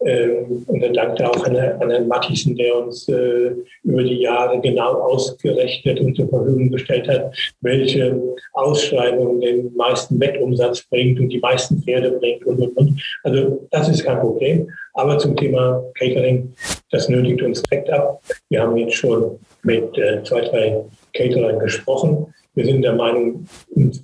[0.00, 0.28] äh,
[0.66, 3.50] und dann dankte auch an, an Herrn Mattisen, der uns äh,
[3.82, 8.20] über die Jahre genau ausgerechnet und zur Verfügung gestellt hat, welche
[8.52, 13.02] Ausschreibung den meisten Wettumsatz bringt und die meisten Pferde bringt und, und, und.
[13.24, 14.68] Also das ist kein Problem.
[14.94, 16.54] Aber zum Thema Catering,
[16.90, 18.22] das nötigt uns direkt ab.
[18.48, 20.84] Wir haben jetzt schon mit äh, zwei, drei
[21.16, 22.26] Caterern gesprochen.
[22.54, 23.46] Wir sind der Meinung,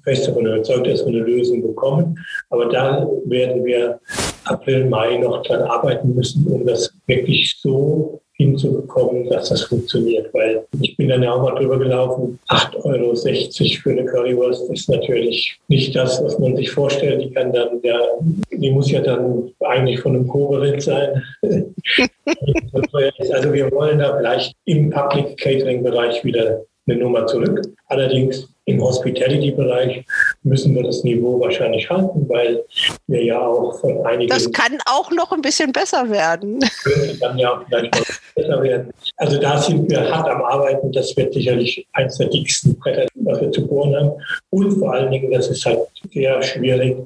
[0.05, 2.19] fest davon überzeugt, dass wir eine Lösung bekommen.
[2.51, 3.99] Aber da werden wir
[4.45, 10.33] April, Mai noch dran arbeiten müssen, um das wirklich so hinzubekommen, dass das funktioniert.
[10.35, 13.15] Weil ich bin dann ja auch mal drüber gelaufen, 8,60 Euro
[13.83, 17.23] für eine Currywurst ist natürlich nicht das, was man sich vorstellt.
[17.23, 17.99] Die kann dann ja,
[18.51, 21.23] die muss ja dann eigentlich von einem Koberind sein.
[21.43, 21.73] also
[23.53, 27.63] wir wollen da vielleicht im Public Catering Bereich wieder eine Nummer zurück.
[27.87, 30.05] Allerdings im Hospitality-Bereich
[30.45, 32.65] müssen wir das Niveau wahrscheinlich halten, weil
[33.09, 34.31] wir ja auch von einigen.
[34.31, 36.61] Das kann auch noch ein bisschen besser werden.
[36.83, 38.91] Könnte dann ja auch vielleicht noch besser werden.
[39.17, 40.93] Also da sind wir hart am Arbeiten.
[40.93, 44.13] Das wird sicherlich eines der dicksten Bretter, was wir zu bohren haben.
[44.51, 45.81] Und vor allen Dingen, das ist halt
[46.13, 46.97] sehr schwierig,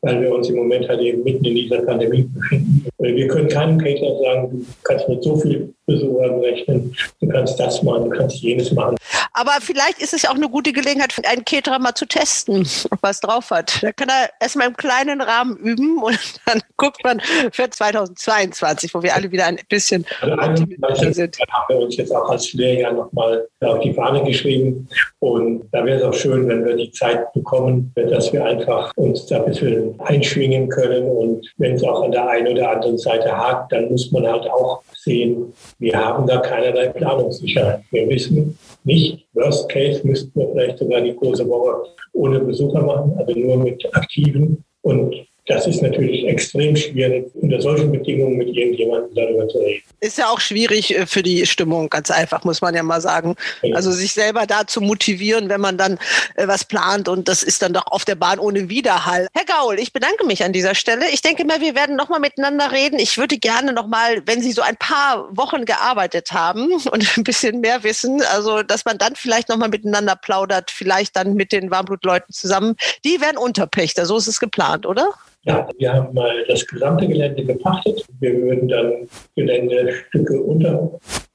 [0.00, 2.86] weil wir uns im Moment halt eben mitten in dieser Pandemie befinden.
[2.98, 7.82] Wir können keinem Caterer sagen, du kannst mit so viel Besuchern rechnen, du kannst das
[7.82, 8.96] machen, du kannst jenes machen.
[9.34, 12.98] Aber vielleicht ist es ja auch eine gute Gelegenheit, einen Caterer mal zu testen, ob
[13.02, 13.82] er es drauf hat.
[13.82, 17.20] Da kann er erstmal im kleinen Rahmen üben und dann guckt man
[17.52, 21.38] für 2022, wo wir alle wieder ein bisschen also optimistischer sind.
[21.38, 24.88] Da haben wir uns jetzt auch als Lehrjahr nochmal auf die Fahne geschrieben.
[25.20, 29.26] Und da wäre es auch schön, wenn wir die Zeit bekommen, dass wir einfach uns
[29.26, 31.04] da ein bisschen einschwingen können.
[31.04, 34.48] Und wenn es auch an der einen oder anderen Seite hakt, dann muss man halt
[34.50, 37.80] auch sehen, wir haben da keinerlei Planungssicherheit.
[37.90, 43.14] Wir wissen nicht, worst case müssten wir vielleicht sogar die große Woche ohne Besucher machen,
[43.18, 44.64] also nur mit Aktiven.
[44.82, 45.14] Und
[45.46, 49.82] das ist natürlich extrem schwierig, unter solchen Bedingungen mit irgendjemandem darüber zu reden.
[49.98, 53.34] Ist ja auch schwierig äh, für die Stimmung, ganz einfach, muss man ja mal sagen.
[53.74, 55.98] Also sich selber da zu motivieren, wenn man dann
[56.36, 59.26] äh, was plant und das ist dann doch auf der Bahn ohne Widerhall.
[59.34, 61.08] Herr Gaul, ich bedanke mich an dieser Stelle.
[61.10, 63.00] Ich denke mal, wir werden nochmal miteinander reden.
[63.00, 67.60] Ich würde gerne nochmal, wenn Sie so ein paar Wochen gearbeitet haben und ein bisschen
[67.60, 72.32] mehr wissen, also dass man dann vielleicht nochmal miteinander plaudert, vielleicht dann mit den Warmblutleuten
[72.32, 72.76] zusammen.
[73.04, 75.08] Die werden Unterpächter, so ist es geplant, oder?
[75.44, 78.04] Ja, wir haben mal das gesamte Gelände gepachtet.
[78.20, 80.40] Wir würden dann Geländestücke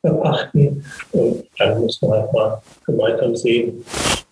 [0.02, 3.84] unterverpachten und dann muss man halt mal gemeinsam sehen,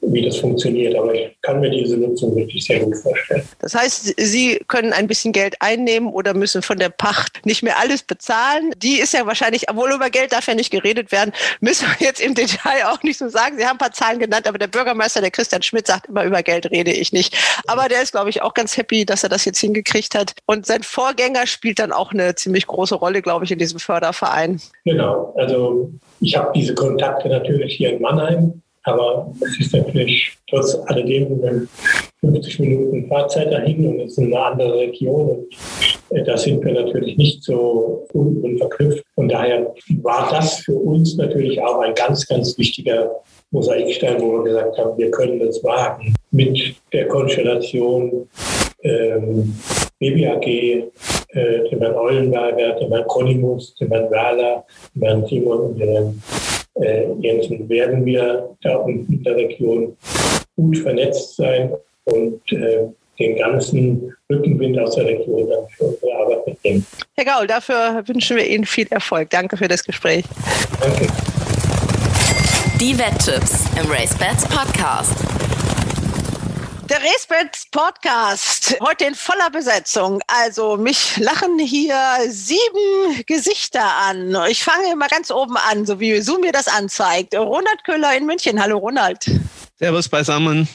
[0.02, 0.96] wie das funktioniert.
[0.96, 3.44] Aber ich kann mir diese Nutzung wirklich sehr gut vorstellen.
[3.60, 7.80] Das heißt, Sie können ein bisschen Geld einnehmen oder müssen von der Pacht nicht mehr
[7.80, 8.72] alles bezahlen.
[8.78, 12.22] Die ist ja wahrscheinlich, obwohl über Geld darf ja nicht geredet werden, müssen wir jetzt
[12.22, 13.58] im Detail auch nicht so sagen.
[13.58, 16.44] Sie haben ein paar Zahlen genannt, aber der Bürgermeister, der Christian Schmidt, sagt immer, über
[16.44, 17.36] Geld rede ich nicht.
[17.68, 20.34] Aber der ist, glaube ich, auch ganz happy, dass er das jetzt hingekriegt hat.
[20.46, 24.62] Und sein Vorgänger spielt dann auch eine ziemlich große Rolle, glaube ich, in diesem Förderverein.
[24.84, 25.34] Genau.
[25.38, 25.55] Also
[26.22, 31.68] ich habe diese Kontakte natürlich hier in Mannheim aber es ist natürlich trotz alledem
[32.20, 35.48] 50 Minuten Fahrzeit dahin und es ist eine andere Region.
[36.10, 39.04] Und äh, da sind wir natürlich nicht so und verknüpft.
[39.16, 43.10] Von daher war das für uns natürlich auch ein ganz, ganz wichtiger
[43.50, 48.30] Mosaikstein, wo wir gesagt haben, wir können das wagen mit der Konstellation
[48.84, 49.56] ähm,
[50.00, 50.92] BBAG,
[51.36, 55.90] äh, dem Herrn Eulenberger, dem Herrn Konimus, dem Herrn Werler, dem Herrn Simon und dem
[55.90, 56.22] Herrn
[56.82, 59.96] äh, Jensen werden wir da unten in der Region
[60.56, 61.72] gut vernetzt sein
[62.06, 62.88] und äh,
[63.20, 66.86] den ganzen Rückenwind aus der Region dann für unsere Arbeit mitnehmen.
[67.16, 69.30] Herr Gaul, dafür wünschen wir Ihnen viel Erfolg.
[69.30, 70.26] Danke für das Gespräch.
[70.82, 71.08] Danke.
[72.82, 75.45] Die Wetttipps im RaceBets Podcast.
[76.88, 80.22] Der Racebets Podcast, heute in voller Besetzung.
[80.28, 84.36] Also mich lachen hier sieben Gesichter an.
[84.50, 87.34] Ich fange mal ganz oben an, so wie Zoom mir das anzeigt.
[87.34, 88.62] Ronald Köhler in München.
[88.62, 89.26] Hallo Ronald.
[89.80, 90.68] Servus beisammen.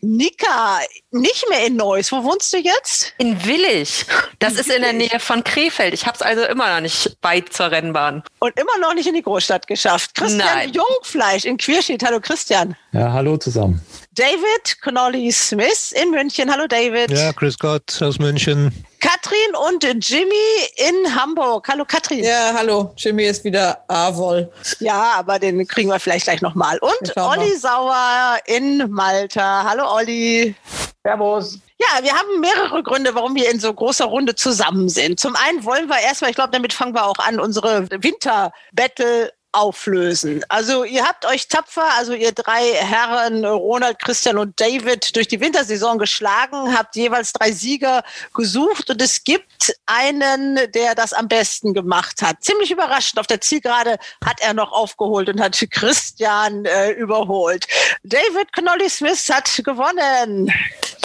[0.00, 0.78] Nika,
[1.10, 2.12] nicht mehr in Neuss.
[2.12, 3.12] Wo wohnst du jetzt?
[3.18, 4.06] In Willig.
[4.38, 5.92] Das ist in der Nähe von Krefeld.
[5.92, 8.22] Ich habe es also immer noch nicht weit zur Rennbahn.
[8.38, 10.14] Und immer noch nicht in die Großstadt geschafft.
[10.14, 10.72] Christian Nein.
[10.72, 12.04] Jungfleisch in Queerschied.
[12.04, 12.76] Hallo Christian.
[12.92, 13.80] Ja, hallo zusammen.
[14.14, 16.52] David Connolly Smith in München.
[16.52, 17.10] Hallo David.
[17.10, 18.84] Ja, grüß Gott aus München.
[19.00, 20.34] Katrin und Jimmy
[20.76, 21.66] in Hamburg.
[21.66, 22.22] Hallo Katrin.
[22.22, 22.92] Ja, hallo.
[22.98, 24.52] Jimmy ist wieder Avol.
[24.80, 26.78] Ja, aber den kriegen wir vielleicht gleich nochmal.
[26.80, 29.64] Und Olli Sauer in Malta.
[29.66, 30.54] Hallo Olli.
[31.02, 31.58] Servus.
[31.78, 35.20] Ja, wir haben mehrere Gründe, warum wir in so großer Runde zusammen sind.
[35.20, 40.44] Zum einen wollen wir erstmal, ich glaube, damit fangen wir auch an, unsere Winter-Battle auflösen.
[40.48, 45.40] Also ihr habt euch tapfer, also ihr drei Herren, Ronald, Christian und David, durch die
[45.40, 48.02] Wintersaison geschlagen, habt jeweils drei Sieger
[48.34, 52.42] gesucht und es gibt einen, der das am besten gemacht hat.
[52.42, 53.20] Ziemlich überraschend.
[53.20, 57.66] Auf der Zielgerade hat er noch aufgeholt und hat Christian äh, überholt.
[58.02, 60.52] David Connolly Smith hat gewonnen.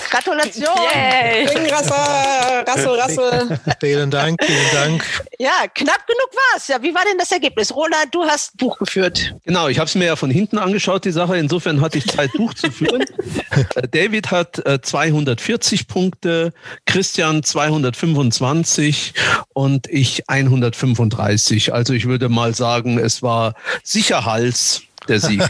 [0.10, 0.76] Gratulation.
[0.94, 1.46] Yay.
[1.70, 3.60] Rassel, Rassel, Rassel.
[3.80, 5.06] Vielen Dank, vielen Dank.
[5.40, 6.68] Ja, knapp genug war's.
[6.68, 7.76] Ja, wie war denn das Ergebnis?
[7.76, 9.34] Roland, du hast Buch geführt.
[9.46, 11.38] Genau, ich habe es mir ja von hinten angeschaut, die Sache.
[11.38, 13.06] Insofern hatte ich Zeit, Buch zu führen.
[13.76, 16.54] Äh, David hat äh, 240 Punkte,
[16.86, 19.14] Christian 225
[19.54, 21.74] und ich 135.
[21.74, 25.44] Also ich würde mal sagen, es war sicher Hals der Sieg.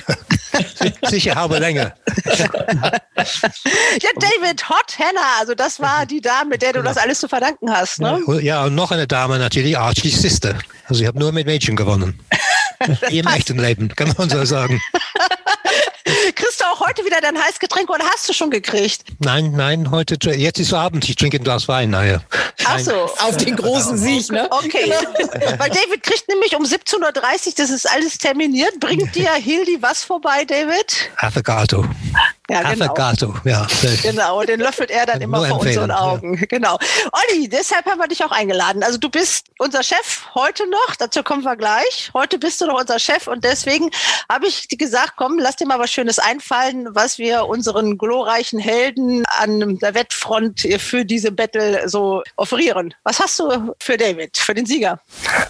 [1.10, 1.94] Sicher halbe Länge.
[2.36, 7.28] Ja, David Hot Hannah, also das war die Dame, mit der du das alles zu
[7.28, 8.22] verdanken hast, ne?
[8.42, 10.56] Ja, und noch eine Dame natürlich, Archie's Sister.
[10.88, 12.20] Also ich habe nur mit Mädchen gewonnen.
[13.10, 14.82] Wie im echten Leben, kann man so sagen.
[16.88, 19.04] Heute wieder dein Heißgetränk oder hast du schon gekriegt?
[19.20, 22.24] Nein, nein, heute, jetzt ist Abend, ich trinke ein Glas Wein nachher.
[22.64, 22.94] Ach so.
[22.94, 24.48] Auf den großen Sieg, ne?
[24.50, 24.90] Okay,
[25.58, 28.80] weil David kriegt nämlich um 17.30 Uhr, das ist alles terminiert.
[28.80, 31.10] Bringt dir Hildi was vorbei, David?
[31.18, 31.84] Affogato.
[32.50, 32.86] Ja, genau.
[32.86, 33.68] Affogato, ja.
[34.04, 36.00] Genau, den löffelt er dann immer vor unseren empfehlen, ja.
[36.00, 36.48] Augen.
[36.48, 36.78] Genau.
[37.12, 38.84] Olli, deshalb haben wir dich auch eingeladen.
[38.84, 42.10] Also du bist unser Chef heute noch, dazu kommen wir gleich.
[42.14, 43.90] Heute bist du noch unser Chef und deswegen
[44.32, 48.60] habe ich dir gesagt, komm, lass dir mal was Schönes einfallen, was wir unseren glorreichen
[48.60, 52.94] Helden an der Wettfront für diese Battle so offerieren.
[53.04, 55.02] Was hast du für David, für den Sieger?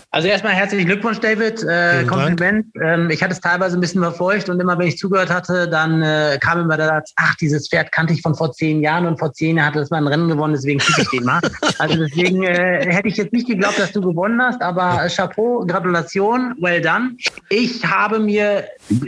[0.09, 1.61] Also erstmal herzlichen Glückwunsch, David.
[1.63, 2.67] Äh, Kompliment.
[2.81, 6.01] Ähm, ich hatte es teilweise ein bisschen verfolgt und immer, wenn ich zugehört hatte, dann
[6.01, 9.19] äh, kam immer der Satz, ach, dieses Pferd kannte ich von vor zehn Jahren und
[9.19, 11.41] vor zehn Jahren hat es mal ein Rennen gewonnen, deswegen kriege ich den mal.
[11.79, 15.63] Also deswegen äh, hätte ich jetzt nicht geglaubt, dass du gewonnen hast, aber äh, Chapeau,
[15.65, 17.11] Gratulation, well done.
[17.49, 18.65] Ich habe mir,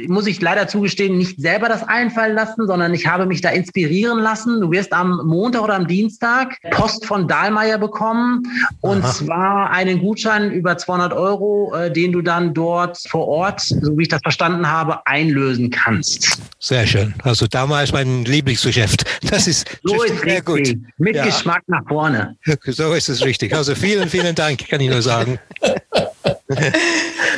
[0.07, 4.19] muss ich leider zugestehen, nicht selber das einfallen lassen, sondern ich habe mich da inspirieren
[4.19, 4.61] lassen.
[4.61, 8.43] Du wirst am Montag oder am Dienstag Post von Dahlmeier bekommen
[8.81, 9.11] und Aha.
[9.11, 14.03] zwar einen Gutschein über 200 Euro, äh, den du dann dort vor Ort, so wie
[14.03, 16.41] ich das verstanden habe, einlösen kannst.
[16.59, 17.13] Sehr schön.
[17.23, 19.05] Also damals mein Lieblingsgeschäft.
[19.29, 20.59] Das ist So ist sehr gut.
[20.59, 20.79] richtig.
[20.97, 21.25] Mit Ja.
[21.25, 22.35] Geschmack nach vorne.
[22.65, 23.53] So ist es richtig.
[23.53, 25.39] Also vielen, vielen Dank, kann ich nur sagen.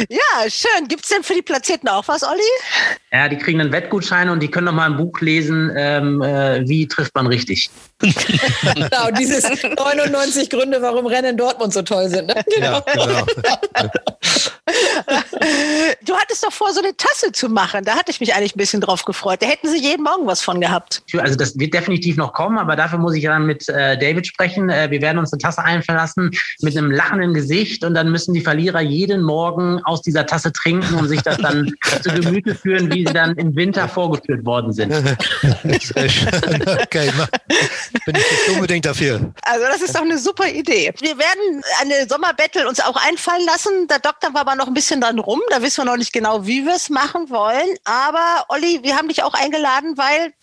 [0.10, 0.88] Ja, schön.
[0.88, 2.40] Gibt's denn für die Platzierten auch was, Olli?
[3.12, 6.68] Ja, die kriegen einen Wettgutschein und die können noch mal ein Buch lesen, ähm, äh,
[6.68, 7.70] wie trifft man richtig.
[8.02, 9.44] Genau, dieses
[9.78, 12.28] 99 Gründe, warum Rennen in Dortmund so toll sind.
[12.28, 12.36] Ne?
[12.60, 13.26] Ja, genau.
[16.06, 17.84] Du hattest doch vor, so eine Tasse zu machen.
[17.84, 19.42] Da hatte ich mich eigentlich ein bisschen drauf gefreut.
[19.42, 21.04] Da hätten sie jeden Morgen was von gehabt.
[21.18, 24.70] Also das wird definitiv noch kommen, aber dafür muss ich dann mit äh, David sprechen.
[24.70, 28.34] Äh, wir werden uns eine Tasse einfallen lassen mit einem lachenden Gesicht und dann müssen
[28.34, 31.72] die Verlierer jeden Morgen aus dieser Tasse trinken und sich das dann
[32.04, 34.92] zu Gemüte führen, wie sie dann im Winter vorgeführt worden sind.
[36.84, 37.28] Okay, ma-
[38.06, 39.32] bin ich nicht unbedingt dafür.
[39.44, 40.92] Also das ist doch eine super Idee.
[41.00, 43.88] Wir werden eine Sommerbattle uns auch einfallen lassen.
[43.88, 45.31] Da doktern wir aber noch ein bisschen dran rum.
[45.50, 47.78] Da wissen wir noch nicht genau, wie wir es machen wollen.
[47.84, 50.34] Aber Olli, wir haben dich auch eingeladen, weil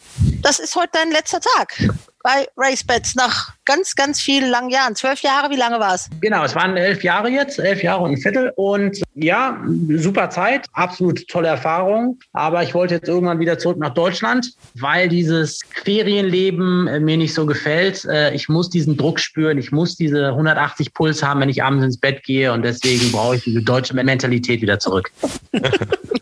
[0.42, 1.74] das ist heute dein letzter Tag
[2.22, 4.96] bei RaceBets nach ganz, ganz vielen langen Jahren.
[4.96, 6.09] Zwölf Jahre, wie lange war es?
[6.22, 8.50] Genau, es waren elf Jahre jetzt, elf Jahre und ein Viertel.
[8.57, 9.62] Und ja,
[9.96, 12.18] super Zeit, absolut tolle Erfahrung.
[12.33, 17.35] Aber ich wollte jetzt irgendwann wieder zurück nach Deutschland, weil dieses Ferienleben äh, mir nicht
[17.35, 18.07] so gefällt.
[18.07, 21.85] Äh, Ich muss diesen Druck spüren, ich muss diese 180 Puls haben, wenn ich abends
[21.85, 22.50] ins Bett gehe.
[22.52, 25.11] Und deswegen brauche ich diese deutsche Mentalität wieder zurück.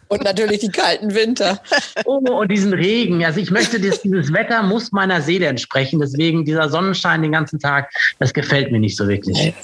[0.09, 1.61] Und natürlich die kalten Winter.
[2.05, 3.25] Oh, und diesen Regen.
[3.25, 5.99] Also ich möchte, dieses, dieses Wetter muss meiner Seele entsprechen.
[5.99, 9.55] Deswegen dieser Sonnenschein den ganzen Tag, das gefällt mir nicht so wirklich.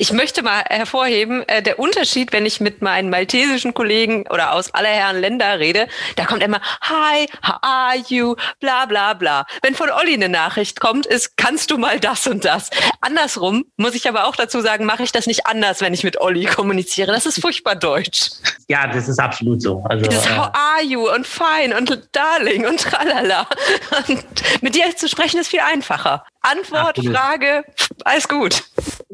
[0.00, 4.72] Ich möchte mal hervorheben, äh, der Unterschied, wenn ich mit meinen maltesischen Kollegen oder aus
[4.72, 9.44] aller Herren Länder rede, da kommt immer Hi, how are you, bla bla bla.
[9.60, 12.70] Wenn von Olli eine Nachricht kommt, ist, kannst du mal das und das.
[13.02, 16.18] Andersrum muss ich aber auch dazu sagen, mache ich das nicht anders, wenn ich mit
[16.18, 17.12] Olli kommuniziere.
[17.12, 18.30] Das ist furchtbar deutsch.
[18.68, 19.84] Ja, das ist absolut so.
[19.86, 23.46] Also, Dieses äh, How are you und fine und darling und tralala.
[24.08, 26.24] Und mit dir zu sprechen ist viel einfacher.
[26.42, 27.16] Antwort, Absolut.
[27.16, 27.64] Frage,
[28.04, 28.62] alles gut.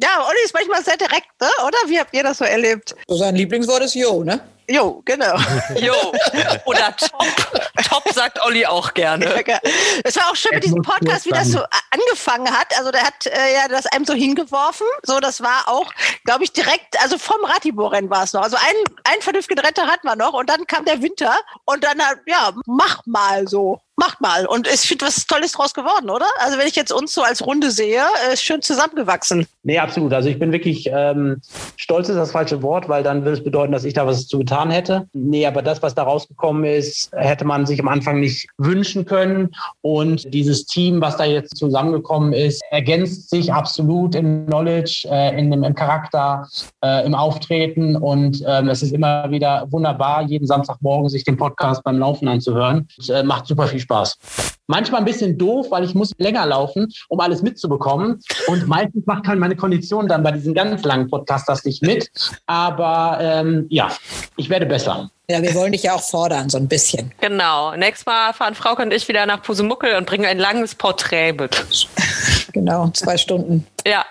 [0.00, 1.48] Ja, Olli ist manchmal sehr direkt, ne?
[1.66, 1.78] oder?
[1.86, 2.94] Wie habt ihr das so erlebt?
[3.06, 4.40] So sein Lieblingswort ist Yo, ne?
[4.68, 5.36] Jo, genau.
[5.80, 5.94] Jo.
[6.64, 7.26] Oder top.
[7.88, 9.44] Top sagt Olli auch gerne.
[10.02, 11.60] Es war auch schön mit Es diesem Podcast, wie das so
[11.90, 12.76] angefangen hat.
[12.76, 14.86] Also der hat äh, ja das einem so hingeworfen.
[15.02, 15.92] So, das war auch,
[16.24, 18.42] glaube ich, direkt, also vom Ratibor-Rennen war es noch.
[18.42, 22.00] Also einen, einen vernünftigen Retter hatten wir noch und dann kam der Winter und dann,
[22.02, 23.80] hat, ja, mach mal so.
[23.96, 24.46] Macht mal.
[24.46, 26.26] Und ich finde was Tolles draus geworden, oder?
[26.38, 29.46] Also wenn ich jetzt uns so als Runde sehe, äh, ist schön zusammengewachsen.
[29.62, 30.12] Nee, absolut.
[30.12, 31.40] Also ich bin wirklich ähm,
[31.76, 34.38] stolz ist das falsche Wort, weil dann würde es bedeuten, dass ich da was zu
[34.38, 35.08] getan hätte.
[35.12, 39.54] Nee, aber das, was da rausgekommen ist, hätte man sich am Anfang nicht wünschen können.
[39.80, 45.50] Und dieses Team, was da jetzt zusammengekommen ist, ergänzt sich absolut im Knowledge, äh, in
[45.50, 46.46] dem, im Charakter,
[46.84, 47.96] äh, im Auftreten.
[47.96, 52.86] Und ähm, es ist immer wieder wunderbar, jeden Samstagmorgen sich den Podcast beim Laufen anzuhören.
[52.98, 53.85] Und, äh, macht super viel Spaß.
[54.66, 58.20] Manchmal ein bisschen doof, weil ich muss länger laufen, um alles mitzubekommen.
[58.48, 62.10] Und meistens macht halt meine Kondition dann bei diesen ganz langen Podcasts das nicht mit.
[62.46, 63.90] Aber ähm, ja,
[64.36, 65.10] ich werde besser.
[65.28, 67.12] Ja, wir wollen dich ja auch fordern, so ein bisschen.
[67.20, 67.74] Genau.
[67.74, 71.66] Nächstes Mal fahren Frauke und ich wieder nach Pusemuckel und bringen ein langes Porträt mit.
[72.52, 73.66] Genau, zwei Stunden.
[73.86, 74.04] Ja,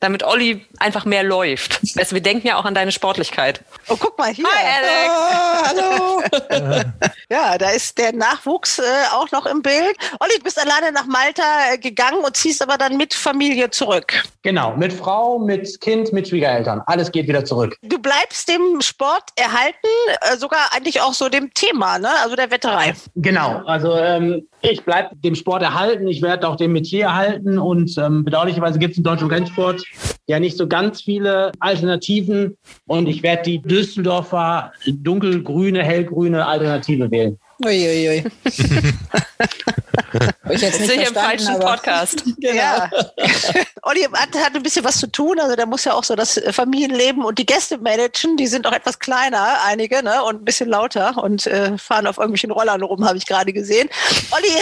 [0.00, 1.80] damit Olli einfach mehr läuft.
[1.98, 3.62] Also wir denken ja auch an deine Sportlichkeit.
[3.88, 4.46] Oh, guck mal hier.
[4.46, 6.22] Hi, Alex.
[6.30, 6.82] Oh, hallo.
[7.30, 9.96] ja, da ist der Nachwuchs äh, auch noch im Bild.
[10.20, 14.22] Olli, du bist alleine nach Malta äh, gegangen und ziehst aber dann mit Familie zurück.
[14.42, 16.80] Genau, mit Frau, mit Kind, mit Schwiegereltern.
[16.86, 17.76] Alles geht wieder zurück.
[17.82, 19.76] Du bleibst dem Sport erhalten,
[20.22, 22.08] äh, sogar eigentlich auch so dem Thema, ne?
[22.22, 22.94] also der Wetterei.
[23.16, 27.96] Genau, also ähm, ich bleibe dem Sport erhalten, ich werde auch dem Metier erhalten und
[27.98, 29.82] ähm, bedauerlicherweise gibt es im deutschen Rennsport
[30.26, 32.56] ja nicht so ganz viele Alternativen
[32.86, 37.38] und ich werde die Düsseldorfer dunkelgrüne, hellgrüne Alternative wählen.
[37.64, 38.24] Uiuiui.
[40.10, 42.24] Hab ich jetzt nicht Sicher im falschen aber- Podcast.
[42.40, 42.88] Ja.
[43.82, 46.40] Olli hat, hat ein bisschen was zu tun, also der muss ja auch so das
[46.50, 50.68] Familienleben und die Gäste managen, die sind auch etwas kleiner, einige, ne, und ein bisschen
[50.68, 53.88] lauter und äh, fahren auf irgendwelchen Rollern rum, habe ich gerade gesehen.
[54.30, 54.52] Olli,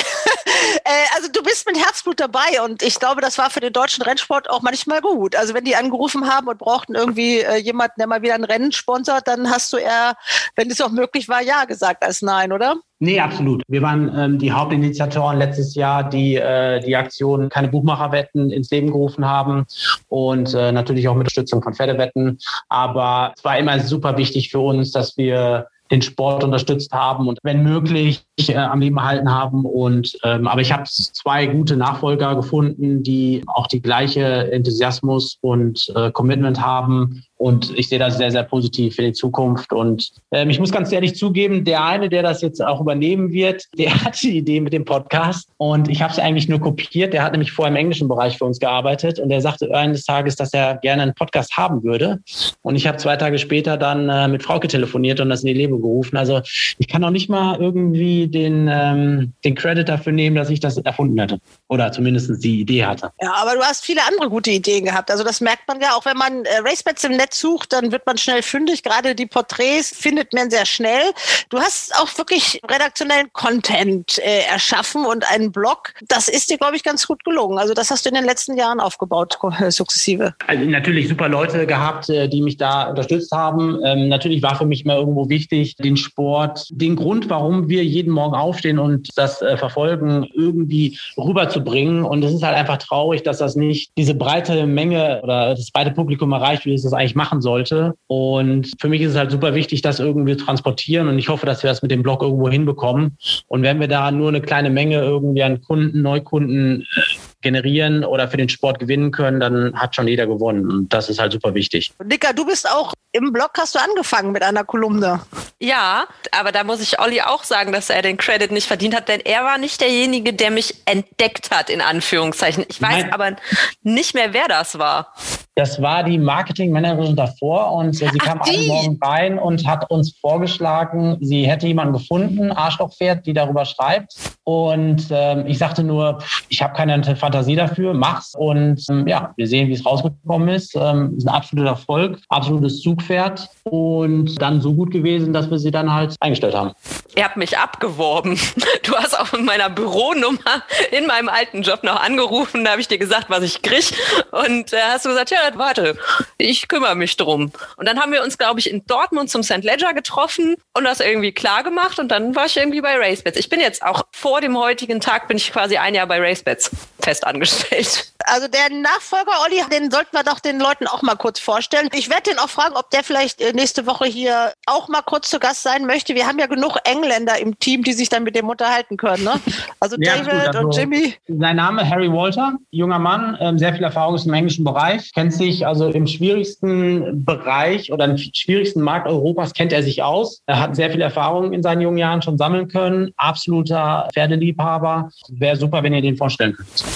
[1.57, 5.01] bist mit Herzblut dabei und ich glaube, das war für den deutschen Rennsport auch manchmal
[5.01, 5.35] gut.
[5.35, 8.73] Also wenn die angerufen haben und brauchten irgendwie äh, jemanden, der mal wieder ein Rennen
[8.73, 10.17] sponsert, dann hast du eher,
[10.55, 12.75] wenn es auch möglich war, ja gesagt als nein, oder?
[12.99, 13.63] Nee, absolut.
[13.69, 18.89] Wir waren ähm, die Hauptinitiatoren letztes Jahr, die äh, die Aktion Keine Buchmacherwetten ins Leben
[18.89, 19.65] gerufen haben
[20.09, 22.39] und äh, natürlich auch mit Unterstützung von Pferdewetten.
[22.69, 27.39] Aber es war immer super wichtig für uns, dass wir den Sport unterstützt haben und
[27.43, 29.65] wenn möglich äh, am Leben erhalten haben.
[29.65, 35.93] Und ähm, aber ich habe zwei gute Nachfolger gefunden, die auch die gleiche Enthusiasmus und
[35.95, 37.25] äh, Commitment haben.
[37.39, 39.73] Und ich sehe das sehr, sehr positiv für die Zukunft.
[39.73, 43.65] Und ähm, ich muss ganz ehrlich zugeben, der eine, der das jetzt auch übernehmen wird,
[43.79, 45.49] der hat die Idee mit dem Podcast.
[45.59, 47.13] Und ich habe es eigentlich nur kopiert.
[47.13, 49.19] Der hat nämlich vorher im englischen Bereich für uns gearbeitet.
[49.19, 52.21] Und er sagte eines Tages, dass er gerne einen Podcast haben würde.
[52.63, 55.55] Und ich habe zwei Tage später dann äh, mit Frauke telefoniert und das in die
[55.55, 56.17] Lebe gerufen.
[56.17, 56.41] Also
[56.79, 60.77] ich kann auch nicht mal irgendwie den, ähm, den Credit dafür nehmen, dass ich das
[60.79, 61.39] erfunden hätte.
[61.69, 63.11] Oder zumindest die Idee hatte.
[63.21, 65.11] Ja, aber du hast viele andere gute Ideen gehabt.
[65.11, 68.07] Also das merkt man ja auch, wenn man äh, Racebets im Netz sucht, dann wird
[68.07, 68.83] man schnell fündig.
[68.83, 71.13] Gerade die Porträts findet man sehr schnell.
[71.51, 75.93] Du hast auch wirklich redaktionellen Content äh, erschaffen und einen Blog.
[76.09, 77.59] Das ist dir, glaube ich, ganz gut gelungen.
[77.59, 80.35] Also das hast du in den letzten Jahren aufgebaut, äh, sukzessive.
[80.47, 83.79] Also natürlich super Leute gehabt, äh, die mich da unterstützt haben.
[83.85, 88.13] Ähm, natürlich war für mich immer irgendwo wichtig, den Sport, den Grund, warum wir jeden
[88.17, 92.05] Morgen aufstehen und das äh, verfolgen, irgendwie rüberzubringen.
[92.05, 95.93] Und es ist halt einfach traurig, dass das nicht diese breite Menge oder das breite
[95.93, 97.95] Publikum erreicht, wie es das eigentlich machen sollte.
[98.09, 101.09] Und für mich ist es halt super wichtig, das irgendwie zu transportieren.
[101.09, 103.17] Und ich hoffe, dass wir das mit dem Blog irgendwo hinbekommen.
[103.47, 108.29] Und wenn wir da nur eine kleine Menge irgendwie an Kunden, Neukunden äh, generieren oder
[108.29, 110.69] für den Sport gewinnen können, dann hat schon jeder gewonnen.
[110.69, 111.93] Und das ist halt super wichtig.
[112.03, 115.21] Dicker, du bist auch im Blog, hast du angefangen mit einer Kolumne.
[115.61, 119.09] Ja, aber da muss ich Olli auch sagen, dass er den Credit nicht verdient hat,
[119.09, 122.65] denn er war nicht derjenige, der mich entdeckt hat, in Anführungszeichen.
[122.69, 123.13] Ich weiß Nein.
[123.13, 123.37] aber
[123.83, 125.15] nicht mehr, wer das war.
[125.59, 128.57] Das war die Marketingmanagerin davor und äh, sie kam die.
[128.57, 134.15] einen Morgen rein und hat uns vorgeschlagen, sie hätte jemanden gefunden, Arschlochpferd, die darüber schreibt.
[134.45, 136.19] Und ähm, ich sagte nur,
[136.51, 138.35] ich habe keine Fantasie dafür, mach's.
[138.37, 140.77] Und ähm, ja, wir sehen, wie es rausgekommen ist.
[140.77, 145.71] Ähm, ist ein absoluter Erfolg, absolutes Zugpferd und dann so gut gewesen, dass wir sie
[145.71, 146.73] dann halt eingestellt haben.
[147.17, 148.39] Ihr habt mich abgeworben.
[148.83, 152.65] Du hast auch in meiner Büronummer in meinem alten Job noch angerufen.
[152.65, 153.93] Da habe ich dir gesagt, was ich krieg.
[154.31, 155.97] Und äh, hast du gesagt, ja, warte,
[156.39, 157.53] ich kümmere mich drum.
[157.77, 159.63] Und dann haben wir uns, glaube ich, in Dortmund zum St.
[159.63, 161.99] Ledger getroffen und das irgendwie klar gemacht.
[161.99, 163.39] Und dann war ich irgendwie bei RaceBets.
[163.39, 166.71] Ich bin jetzt auch vor dem heutigen Tag, bin ich quasi ein Jahr bei RaceBets.
[167.07, 168.13] Fest angestellt.
[168.29, 171.89] Also der Nachfolger Olli, den sollten wir doch den Leuten auch mal kurz vorstellen.
[171.95, 175.31] Ich werde den auch fragen, ob der vielleicht äh, nächste Woche hier auch mal kurz
[175.31, 176.17] zu Gast sein möchte.
[176.17, 179.23] Wir haben ja genug Engländer im Team, die sich dann mit dem unterhalten können.
[179.23, 179.35] Ne?
[179.79, 181.15] Also Ja, David gut, also und Jimmy.
[181.29, 185.33] Sein Name Harry Walter, junger Mann, ähm, sehr viel Erfahrung ist im englischen Bereich, kennt
[185.33, 190.43] sich also im schwierigsten Bereich oder im schwierigsten Markt Europas kennt er sich aus.
[190.47, 195.11] Er hat sehr viel Erfahrung in seinen jungen Jahren schon sammeln können, absoluter Pferdeliebhaber.
[195.29, 196.96] Wäre super, wenn ihr den vorstellen könnt.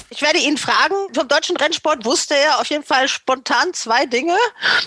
[0.13, 0.95] Ich werde ihn fragen.
[1.13, 4.35] Vom deutschen Rennsport wusste er auf jeden Fall spontan zwei Dinge.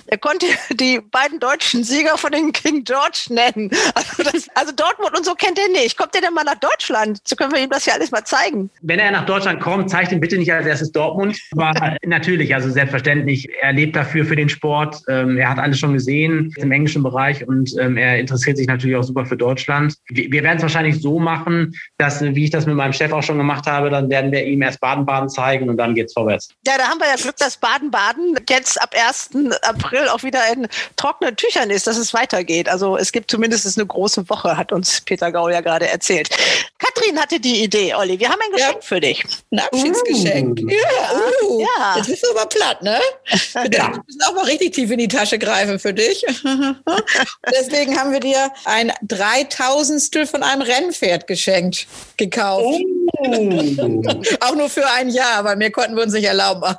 [0.06, 3.70] Er konnte die beiden deutschen Sieger von den King George nennen.
[3.94, 5.96] Also, das, also Dortmund und so kennt er nicht.
[5.96, 7.20] Kommt er denn mal nach Deutschland?
[7.24, 8.68] So können wir ihm das ja alles mal zeigen.
[8.82, 11.38] Wenn er nach Deutschland kommt, zeigt ihn bitte nicht als erstes Dortmund.
[11.52, 15.00] Aber natürlich, also selbstverständlich, er lebt dafür für den Sport.
[15.08, 18.96] Ähm, er hat alles schon gesehen im englischen Bereich und ähm, er interessiert sich natürlich
[18.96, 19.96] auch super für Deutschland.
[20.08, 23.38] Wir, werden es wahrscheinlich so machen, dass, wie ich das mit meinem Chef auch schon
[23.38, 26.48] gemacht habe, dann werden wir ihm erst Baden-Baden zeigen und dann geht's vorwärts.
[26.66, 29.30] Ja, da haben wir ja Glück, dass Baden-Baden jetzt ab 1.
[29.62, 32.68] April auch wieder in trockenen Tüchern ist, dass es weitergeht.
[32.68, 36.28] Also es gibt zumindest eine große Woche, hat uns Peter Gau ja gerade erzählt.
[36.78, 38.18] Katrin hatte die Idee, Olli.
[38.18, 39.24] Wir haben ein Geschenk für dich.
[39.50, 40.60] Ein Abschiedsgeschenk.
[40.60, 40.68] Uh.
[40.68, 41.96] Ja, uh, Ja.
[41.96, 43.00] Jetzt bist du aber platt, ne?
[43.54, 46.24] Wir müssen auch mal richtig tief in die Tasche greifen für dich.
[47.50, 51.86] Deswegen haben wir dir ein Dreitausendstel von einem Rennpferd geschenkt,
[52.16, 52.80] gekauft.
[54.40, 56.62] Auch nur für ein Jahr, weil mehr konnten wir uns nicht erlauben.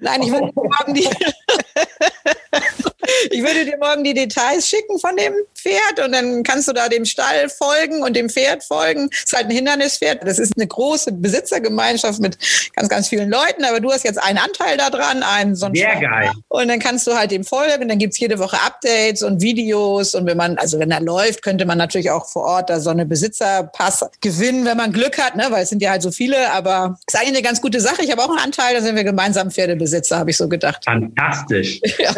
[0.00, 1.08] Nein, ich dir morgen die,
[3.30, 6.88] ich würde dir morgen die Details schicken von dem Pferd und dann kannst du da
[6.88, 9.08] dem Stall folgen und dem Pferd folgen.
[9.12, 10.26] Es ist halt ein Hindernispferd.
[10.26, 12.38] Das ist eine große Besitzergemeinschaft mit
[12.74, 16.00] ganz, ganz vielen Leuten, aber du hast jetzt einen Anteil daran, einen so einen Sehr
[16.00, 16.30] geil.
[16.48, 20.14] Und dann kannst du halt dem folgen, dann gibt's jede Woche Updates und Videos.
[20.14, 22.90] Und wenn man, also wenn er läuft, könnte man natürlich auch vor Ort da so
[22.90, 25.46] eine Besitzerpass gewinnen, wenn man Glück hat, ne?
[25.50, 28.02] weil es sind ja halt so viele, aber es ist eigentlich eine ganz gute Sache.
[28.02, 30.84] Ich habe auch einen Anteil, da sind wir gemeinsam Pferdebesitzer, habe ich so gedacht.
[30.84, 31.80] Fantastisch.
[31.96, 32.12] Ja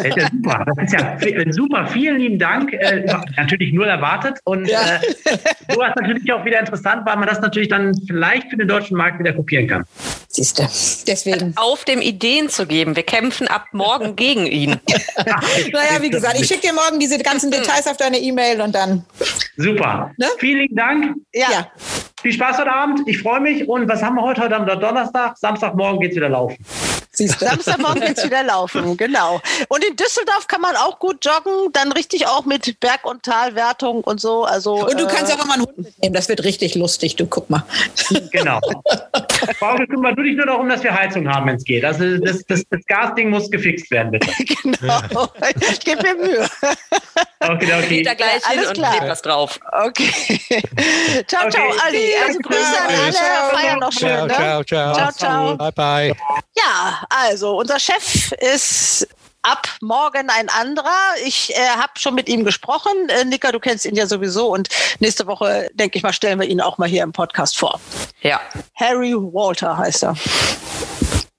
[0.47, 0.65] super.
[0.77, 1.87] Das ist ja f- super.
[1.87, 2.71] Vielen lieben Dank.
[2.73, 3.05] Äh,
[3.37, 4.39] natürlich null erwartet.
[4.43, 4.79] Und Ja.
[4.81, 4.99] äh,
[5.73, 8.95] so ist natürlich auch wieder interessant, weil man das natürlich dann vielleicht für den deutschen
[8.95, 9.83] Markt wieder kopieren kann.
[10.29, 10.63] Siehst du.
[11.07, 11.53] Deswegen.
[11.55, 12.95] Auf dem Ideen zu geben.
[12.95, 14.79] Wir kämpfen ab morgen gegen ihn.
[15.73, 19.03] Naja, wie gesagt, ich schicke dir morgen diese ganzen Details auf deine E-Mail und dann.
[19.57, 20.11] Super.
[20.17, 20.27] Ne?
[20.37, 21.15] Vielen lieben Dank.
[21.33, 21.67] Ja.
[22.21, 23.01] Viel Spaß heute Abend.
[23.07, 23.67] Ich freue mich.
[23.67, 24.41] Und was haben wir heute?
[24.41, 25.37] Heute haben wir Donnerstag.
[25.37, 26.57] Samstagmorgen geht's wieder laufen.
[27.17, 27.45] Siehst du.
[27.45, 29.41] Samstagmorgen geht's wieder laufen, genau.
[29.69, 34.03] Und in Düsseldorf kann man auch gut joggen, dann richtig auch mit Berg- und Talwertung
[34.03, 34.43] und so.
[34.45, 36.13] Also, Und du kannst äh, auch immer einen Hund mitnehmen.
[36.13, 37.15] Das wird richtig lustig.
[37.15, 37.63] Du guck mal.
[38.31, 38.59] Genau.
[39.57, 41.83] Frau, kümmere du dich nur darum, dass wir Heizung haben, wenn es geht.
[41.83, 44.27] Also das, das, das Gasding muss gefixt werden, bitte.
[44.63, 45.27] genau.
[45.71, 46.47] Ich gebe mir Mühe.
[47.39, 48.03] Okay, Geht okay.
[48.03, 48.91] da gleich Alles hin und klar.
[48.91, 49.59] klebt was drauf.
[49.71, 50.11] Okay.
[51.27, 51.79] ciao, ciao, Okay.
[51.85, 52.11] Ali.
[52.27, 52.39] Also.
[52.39, 53.11] Grüße an alle.
[53.13, 53.49] Ciao.
[53.51, 54.07] Feiern noch schön.
[54.09, 54.33] Ciao, Ne?
[54.33, 54.93] ciao, ciao.
[54.93, 55.57] Ciao, ciao.
[55.57, 56.15] Bye, bye.
[56.55, 59.07] Ja, also unser Chef ist
[59.41, 60.89] ab morgen ein anderer.
[61.25, 63.09] Ich äh, habe schon mit ihm gesprochen.
[63.09, 64.67] Äh, Nika, du kennst ihn ja sowieso und
[64.99, 67.79] nächste Woche, denke ich mal, stellen wir ihn auch mal hier im Podcast vor.
[68.21, 68.41] Ja.
[68.75, 70.15] Harry Walter heißt er.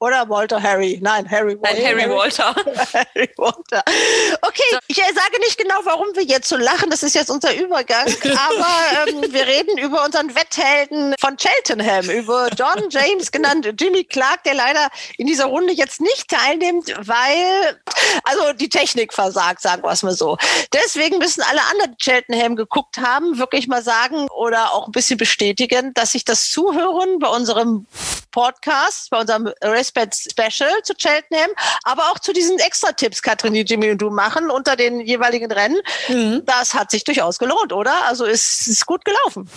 [0.01, 0.99] Oder Walter Harry.
[1.03, 1.75] Nein, Harry Walter.
[1.75, 2.55] Nein, Harry Walter.
[2.93, 3.83] Harry Walter.
[4.41, 6.91] Okay, ich äh, sage nicht genau, warum wir jetzt so lachen.
[6.91, 8.07] Das ist jetzt unser Übergang.
[8.23, 14.45] Aber ähm, wir reden über unseren Wetthelden von Cheltenham, über John James, genannt Jimmy Clark,
[14.45, 17.81] der leider in dieser Runde jetzt nicht teilnimmt, weil
[18.25, 20.39] also die Technik versagt, sagen wir es mal so.
[20.73, 25.19] Deswegen müssen alle anderen die Cheltenham geguckt haben, wirklich mal sagen oder auch ein bisschen
[25.19, 27.87] bestätigen, dass sich das Zuhören bei unserem
[28.31, 31.51] Podcast, bei unserem Respect Special zu Cheltenham,
[31.85, 35.81] aber auch zu diesen Extra-Tipps, Katrin, die Jimmy und du machen unter den jeweiligen Rennen.
[36.45, 38.05] Das hat sich durchaus gelohnt, oder?
[38.07, 39.49] Also es ist gut gelaufen.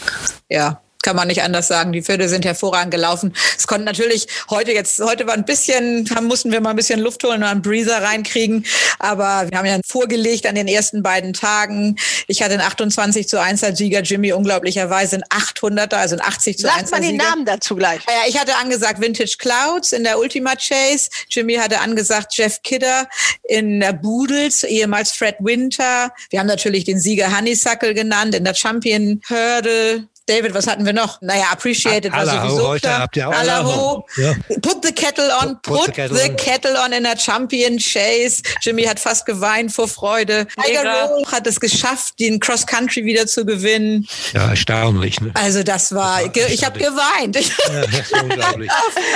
[0.49, 1.91] Ja, kann man nicht anders sagen.
[1.91, 3.33] Die Pferde sind hervorragend gelaufen.
[3.57, 6.99] Es konnte natürlich heute jetzt, heute war ein bisschen, haben, mussten wir mal ein bisschen
[6.99, 8.65] Luft holen und einen Breezer reinkriegen.
[8.99, 11.97] Aber wir haben ja vorgelegt an den ersten beiden Tagen.
[12.27, 16.57] Ich hatte einen 28 zu 1 als Sieger, Jimmy unglaublicherweise ein 800er, also ein 80
[16.57, 17.29] zu 1 Sagt man den Sieger.
[17.29, 18.01] Namen dazu gleich.
[18.07, 21.09] Ja, ich hatte angesagt Vintage Clouds in der Ultima Chase.
[21.29, 23.07] Jimmy hatte angesagt Jeff Kidder
[23.43, 26.11] in der Boodles, ehemals Fred Winter.
[26.29, 30.07] Wir haben natürlich den Sieger Honeysuckle genannt in der Champion Hurdle.
[30.31, 31.19] David, was hatten wir noch?
[31.21, 32.99] Naja, Appreciated war sowieso heute klar.
[33.01, 34.05] habt ihr auch Allaho.
[34.17, 34.33] Ja.
[34.61, 36.35] Put the kettle on, Put- put the kettle the on.
[36.37, 38.41] kettle on in der Champion Chase.
[38.61, 40.47] Jimmy hat fast geweint vor Freude.
[40.65, 41.07] Tiger.
[41.09, 44.07] Roll hat es geschafft, den Cross Country wieder zu gewinnen.
[44.33, 45.19] Ja, erstaunlich.
[45.19, 45.31] Ne?
[45.33, 47.35] Also das war, ge- ich habe geweint.
[47.35, 48.71] Ja, das ist unglaublich.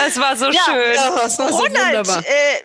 [0.06, 0.96] Das war so Ja, schön.
[0.96, 2.20] Ja, das war so Ronald, wunderbar.
[2.20, 2.24] äh,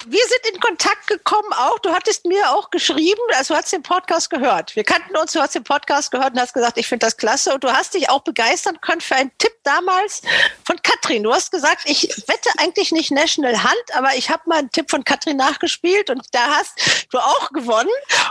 [0.09, 1.79] wir sind in Kontakt gekommen auch.
[1.79, 4.75] Du hattest mir auch geschrieben, also du hast den Podcast gehört.
[4.75, 7.55] Wir kannten uns, du hast den Podcast gehört und hast gesagt, ich finde das klasse.
[7.55, 10.23] Und du hast dich auch begeistert begeistern können für einen Tipp damals
[10.65, 11.23] von Katrin.
[11.23, 14.91] Du hast gesagt, ich wette eigentlich nicht National Hunt, aber ich habe mal einen Tipp
[14.91, 17.91] von Katrin nachgespielt und da hast du auch gewonnen.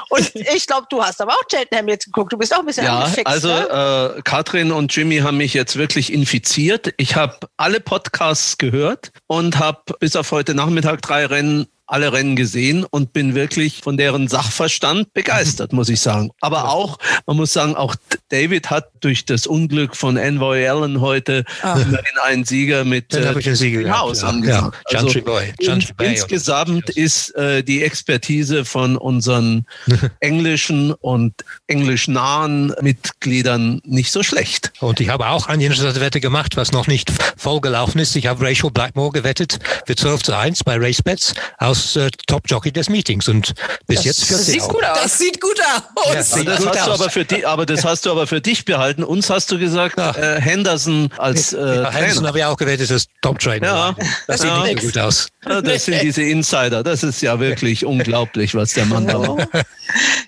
[0.09, 2.33] Und ich glaube, du hast aber auch Cheltenham jetzt geguckt.
[2.33, 3.27] Du bist auch ein bisschen Ja, angefixt.
[3.27, 4.15] also ne?
[4.17, 6.93] äh, Katrin und Jimmy haben mich jetzt wirklich infiziert.
[6.97, 12.35] Ich habe alle Podcasts gehört und habe bis auf heute Nachmittag drei Rennen alle Rennen
[12.35, 16.29] gesehen und bin wirklich von deren Sachverstand begeistert, muss ich sagen.
[16.39, 17.95] Aber auch, man muss sagen, auch
[18.29, 23.39] David hat durch das Unglück von Envoy Allen heute immerhin einen Sieger mit Dann habe
[23.39, 24.27] ich einen Sieger gehabt, Haus ja.
[24.27, 24.77] angesagt.
[24.91, 29.65] Ja, Chantry Boy, in, insgesamt ist äh, die Expertise von unseren
[30.19, 31.33] englischen und
[31.67, 34.71] englischnahen Mitgliedern nicht so schlecht.
[34.79, 38.15] Und ich habe auch eine interessante Wette gemacht, was noch nicht vollgelaufen ist.
[38.15, 42.71] Ich habe Rachel Blackmore gewettet für 12 zu 1 bei RaceBets aus äh, Top Jockey
[42.71, 43.53] des Meetings und
[43.87, 44.69] bis jetzt führt sie Sieht auch.
[44.69, 45.01] gut aus.
[45.03, 46.13] Das sieht gut aus.
[46.13, 47.01] Ja, sieht das gut hast du aus.
[47.01, 49.03] aber für die, aber das hast du aber für dich behalten.
[49.03, 50.11] Uns hast du gesagt, Ja.
[50.15, 53.67] äh, Henderson als äh, Ja, Henderson habe ich auch gewettet, das Top Trainer.
[53.67, 53.95] Ja.
[54.27, 54.63] Das sieht Ja.
[54.63, 55.27] nicht so gut aus.
[55.47, 56.83] Ja, Das sind diese Insider.
[56.83, 59.47] Das ist ja wirklich unglaublich, was der Mann da macht.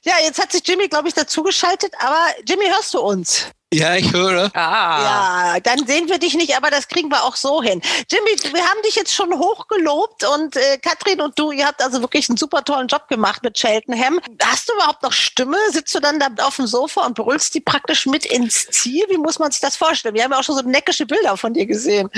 [0.04, 1.94] ja, jetzt hat sich Jimmy, glaube ich, dazugeschaltet.
[2.00, 3.46] Aber Jimmy, hörst du uns?
[3.74, 4.52] Ja, ich höre.
[4.54, 5.54] Ah.
[5.54, 7.82] Ja, dann sehen wir dich nicht, aber das kriegen wir auch so hin.
[8.12, 12.02] Jimmy, wir haben dich jetzt schon hochgelobt und äh, Katrin und du, ihr habt also
[12.02, 14.20] wirklich einen super tollen Job gemacht mit Cheltenham.
[14.44, 15.56] Hast du überhaupt noch Stimme?
[15.72, 19.06] Sitzt du dann da auf dem Sofa und brüllst die praktisch mit ins Ziel?
[19.10, 20.16] Wie muss man sich das vorstellen?
[20.16, 22.10] Wir haben ja auch schon so neckische Bilder von dir gesehen.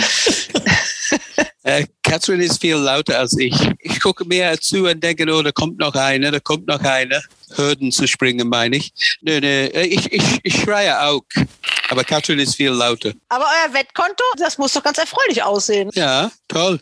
[1.65, 3.55] Äh, Catherine ist viel lauter als ich.
[3.79, 7.23] Ich gucke mehr zu und denke, oh, da kommt noch einer, da kommt noch einer.
[7.55, 8.93] Hürden zu springen, meine ich.
[9.21, 11.23] Nö, nö, äh, ich, ich, ich schreie auch.
[11.89, 13.13] Aber Catherine ist viel lauter.
[13.29, 15.89] Aber euer Wettkonto, das muss doch ganz erfreulich aussehen.
[15.95, 16.79] Ja, toll.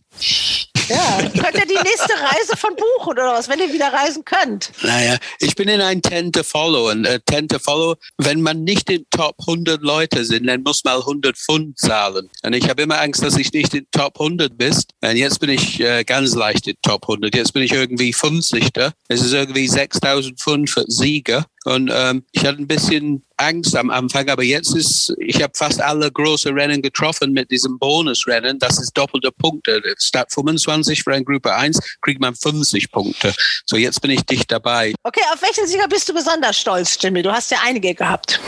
[0.92, 4.72] Ja, könnt ihr die nächste Reise von buchen oder was, wenn ihr wieder reisen könnt?
[4.84, 6.90] Naja, ich bin in ein 10 to Follow.
[6.90, 10.84] Und äh, 10 to Follow, wenn man nicht in Top 100 Leute sind, dann muss
[10.84, 12.30] man 100 Pfund zahlen.
[12.44, 14.92] Und ich habe immer Angst, dass ich nicht in Top 100 bist.
[15.02, 17.34] Und jetzt bin ich äh, ganz leicht in Top 100.
[17.36, 18.70] Jetzt bin ich irgendwie 50.
[19.08, 21.46] Es ist irgendwie 6000 Pfund für Sieger.
[21.66, 25.82] Und ähm, ich hatte ein bisschen Angst am Anfang, aber jetzt ist, ich habe fast
[25.82, 28.58] alle große Rennen getroffen mit diesem Bonusrennen.
[28.60, 29.82] Das ist doppelte Punkte.
[29.98, 33.34] Statt 25 für ein Gruppe 1 kriegt man 50 Punkte.
[33.66, 34.94] So, jetzt bin ich dicht dabei.
[35.04, 37.22] Okay, auf welchen Sieger bist du besonders stolz, Jimmy?
[37.22, 38.40] Du hast ja einige gehabt.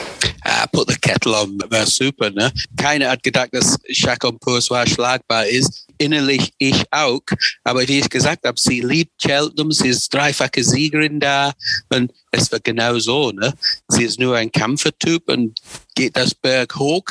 [0.44, 2.52] Ah, put the kettle on, wäre super, ne?
[2.78, 5.88] Keiner hat gedacht, dass Chacon Poursoir schlagbar ist.
[5.98, 7.22] Innerlich ich auch.
[7.64, 11.54] Aber wie ich gesagt habe, sie liebt Cheltenham, sie ist dreifache Siegerin da.
[11.90, 13.54] Und es war genau so, ne?
[13.88, 15.60] Sie ist nur ein Kämpfertyp und
[15.96, 17.06] geht das Berg hoch.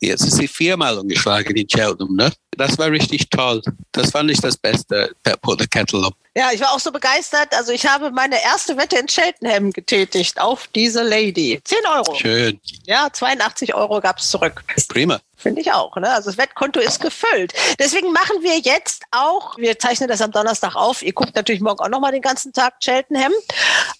[0.00, 2.32] Jetzt ist sie viermal umgeschlagen in Cheltenham, ne?
[2.56, 3.62] Das war richtig toll.
[3.92, 6.12] Das fand ich das Beste, the Kettle on.
[6.34, 7.54] Ja, ich war auch so begeistert.
[7.54, 11.60] Also ich habe meine erste Wette in Cheltenham getätigt auf diese Lady.
[11.64, 12.14] 10 Euro.
[12.14, 12.60] Schön.
[12.86, 14.62] Ja, 82 Euro gab es zurück.
[14.88, 15.20] Prima.
[15.40, 15.96] Finde ich auch.
[15.96, 16.10] Ne?
[16.12, 17.52] Also das Wettkonto ist gefüllt.
[17.78, 21.02] Deswegen machen wir jetzt auch, wir zeichnen das am Donnerstag auf.
[21.02, 23.32] Ihr guckt natürlich morgen auch noch mal den ganzen Tag Cheltenham.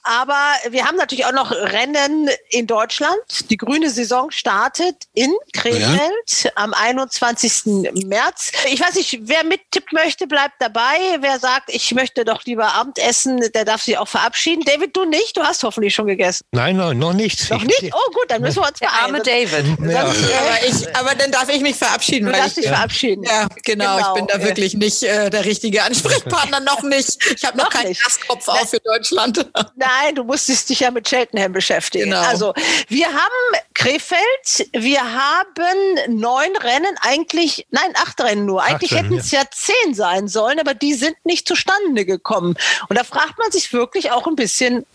[0.03, 0.38] Aber
[0.70, 3.16] wir haben natürlich auch noch Rennen in Deutschland.
[3.51, 7.62] Die grüne Saison startet in Krefeld am 21.
[8.07, 8.53] März.
[8.66, 10.99] Ich weiß nicht, wer mittippt möchte, bleibt dabei.
[11.20, 14.62] Wer sagt, ich möchte doch lieber Abendessen, der darf sich auch verabschieden.
[14.64, 15.36] David, du nicht.
[15.36, 16.45] Du hast hoffentlich schon gegessen.
[16.53, 17.51] Nein, nein, noch nicht.
[17.51, 17.95] Noch Ich- nicht?
[17.95, 19.76] Oh gut, dann müssen wir uns Der arme beeilen.
[19.78, 19.91] David.
[19.93, 20.03] Ja.
[20.03, 22.26] Äh, Aber, ich, aber dann darf ich mich verabschieden.
[22.26, 23.24] Du darfst ich, dich verabschieden.
[23.24, 24.45] Ja, genau, Genau, Ich bin da äh.
[24.45, 27.18] wirklich nicht äh, der richtige Ansprechpartner, noch nicht.
[27.35, 27.95] Ich habe noch, Noch keinen.
[27.95, 29.47] Gastkopf auf für Deutschland.
[29.76, 32.11] Nein, du musstest dich ja mit Cheltenham beschäftigen.
[32.11, 32.20] Genau.
[32.20, 32.55] Also,
[32.89, 38.62] wir haben Krefeld, wir haben neun Rennen, eigentlich, nein, acht Rennen nur.
[38.62, 42.57] Eigentlich hätten es ja zehn sein sollen, aber die sind nicht zustande gekommen.
[42.89, 44.87] Und da fragt man sich wirklich auch ein bisschen,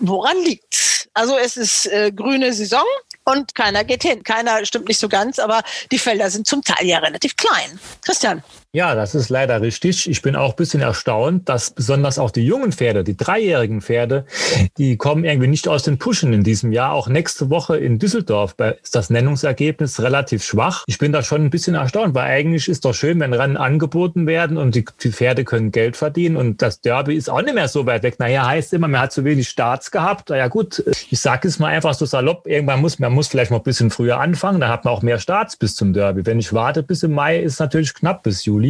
[0.00, 1.08] woran liegt's?
[1.14, 2.84] Also, es ist äh, grüne Saison.
[3.24, 4.22] Und keiner geht hin.
[4.22, 7.78] Keiner stimmt nicht so ganz, aber die Felder sind zum Teil ja relativ klein.
[8.04, 8.42] Christian.
[8.74, 10.08] Ja, das ist leider richtig.
[10.08, 14.24] Ich bin auch ein bisschen erstaunt, dass besonders auch die jungen Pferde, die dreijährigen Pferde,
[14.78, 16.94] die kommen irgendwie nicht aus den Puschen in diesem Jahr.
[16.94, 20.84] Auch nächste Woche in Düsseldorf ist das Nennungsergebnis relativ schwach.
[20.86, 24.26] Ich bin da schon ein bisschen erstaunt, weil eigentlich ist doch schön, wenn Rennen angeboten
[24.26, 27.68] werden und die, die Pferde können Geld verdienen und das Derby ist auch nicht mehr
[27.68, 28.18] so weit weg.
[28.20, 30.30] Naja, heißt immer, man hat zu wenig Starts gehabt.
[30.30, 33.50] Na ja gut, ich sage es mal einfach so salopp, irgendwann muss man muss vielleicht
[33.50, 36.24] mal ein bisschen früher anfangen, da hat man auch mehr Starts bis zum Derby.
[36.24, 38.61] Wenn ich warte bis im Mai, ist natürlich knapp bis Juli.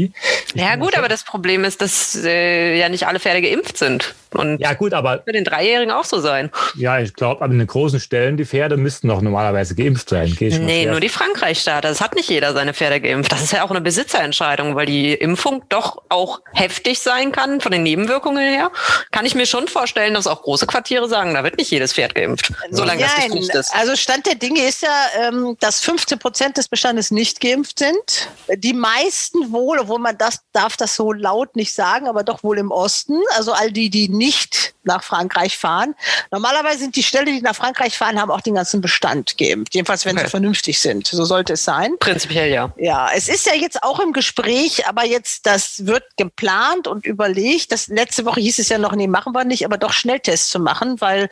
[0.55, 4.15] Ja gut, aber das Problem ist, dass äh, ja nicht alle Pferde geimpft sind.
[4.39, 6.51] Und Ja, gut, aber für den Dreijährigen auch so sein.
[6.77, 10.37] ja, ich glaube, aber in den großen Stellen, die Pferde müssten doch normalerweise geimpft sein.
[10.41, 11.89] Mal Nee, nur die Frankreich-Starter.
[11.89, 13.33] Das hat nicht jeder seine Pferde geimpft.
[13.33, 17.73] Das ist ja auch eine Besitzerentscheidung, weil die Impfung doch auch heftig sein kann von
[17.73, 18.71] den Nebenwirkungen her.
[19.11, 22.15] Kann ich mir schon vorstellen, dass auch große Quartiere sagen, da wird nicht jedes Pferd
[22.15, 22.53] geimpft.
[22.71, 23.75] Solange das nicht Nein, Pflicht ist.
[23.75, 28.29] also Stand der Dinge ist ja, ähm, dass 15 Prozent des Bestandes nicht geimpft sind.
[28.57, 32.59] Die meisten wohl, obwohl man das darf das so laut nicht sagen, aber doch wohl
[32.59, 33.21] im Osten.
[33.37, 35.95] Also all die, die nicht nach Frankreich fahren.
[36.31, 39.75] Normalerweise sind die Ställe, die nach Frankreich fahren, haben auch den ganzen Bestand geimpft.
[39.75, 40.27] Jedenfalls, wenn Okay.
[40.27, 41.07] sie vernünftig sind.
[41.07, 41.97] So sollte es sein.
[41.99, 42.73] Prinzipiell ja.
[42.77, 47.73] Ja, es ist ja jetzt auch im Gespräch, aber jetzt, das wird geplant und überlegt.
[47.73, 50.61] Das letzte Woche hieß es ja noch, nee, machen wir nicht, aber doch Schnelltests zu
[50.61, 51.29] machen, weil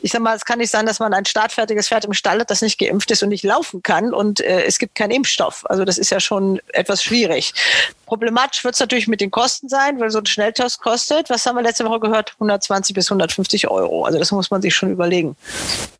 [0.00, 2.50] ich sag mal, es kann nicht sein, dass man ein startfertiges Pferd im Stall hat,
[2.50, 5.64] das nicht geimpft ist und nicht laufen kann und äh, es gibt keinen Impfstoff.
[5.70, 7.52] Also das ist ja schon etwas schwierig.
[8.06, 11.56] Problematisch wird es natürlich mit den Kosten sein, weil so ein Schnelltest kostet, was haben
[11.56, 14.04] wir letzte Woche gehört, 120 bis 150 Euro.
[14.04, 15.36] Also das muss man sich schon überlegen.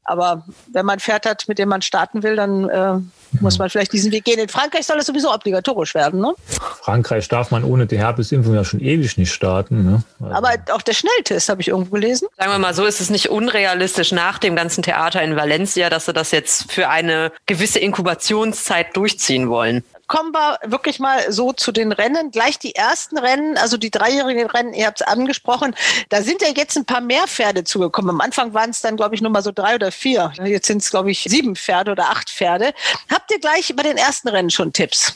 [0.05, 2.95] Aber wenn man ein Pferd hat, mit dem man starten will, dann äh,
[3.41, 4.39] muss man vielleicht diesen Weg gehen.
[4.39, 6.35] In Frankreich soll es sowieso obligatorisch werden, ne?
[6.83, 9.85] Frankreich darf man ohne die Herpesimpfung ja schon ewig nicht starten.
[9.85, 10.03] Ne?
[10.21, 12.29] Also, Aber auch der Schnelltest habe ich irgendwo gelesen.
[12.37, 16.05] Sagen wir mal so, ist es nicht unrealistisch nach dem ganzen Theater in Valencia, dass
[16.05, 19.83] sie das jetzt für eine gewisse Inkubationszeit durchziehen wollen.
[20.07, 22.31] Kommen wir wirklich mal so zu den Rennen.
[22.31, 25.75] Gleich die ersten Rennen, also die dreijährigen Rennen, ihr habt es angesprochen.
[26.11, 28.11] Da sind ja jetzt ein paar mehr Pferde zugekommen.
[28.11, 30.33] Am Anfang waren es dann, glaube ich, nur mal so drei oder vier.
[30.45, 32.75] Jetzt sind es, glaube ich, sieben Pferde oder acht Pferde.
[33.11, 35.15] Habt ihr gleich bei den ersten Rennen schon Tipps?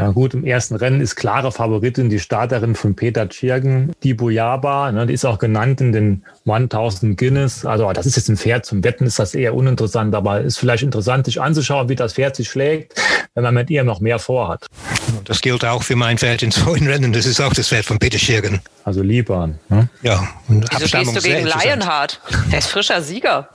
[0.00, 4.90] Ja gut, im ersten Rennen ist klare Favoritin die Starterin von Peter Tschirgen, die Bujaba.
[4.92, 7.66] Ne, die ist auch genannt in den 1000 Guinness.
[7.66, 10.82] Also das ist jetzt ein Pferd zum Wetten, ist das eher uninteressant, aber ist vielleicht
[10.82, 12.94] interessant, sich anzuschauen, wie das Pferd sich schlägt,
[13.34, 14.66] wenn man mit ihr noch mehr vorhat.
[15.24, 17.12] Das gilt auch für mein Pferd in zwei Rennen.
[17.12, 18.60] Das ist auch das Pferd von Peter Schirgen.
[18.84, 19.58] Also Liban.
[19.68, 19.90] Ne?
[20.02, 21.46] Ja, und Wieso Abstammung gehst du gegen.
[21.46, 22.20] Lionheart?
[22.50, 23.50] Der ist frischer Sieger.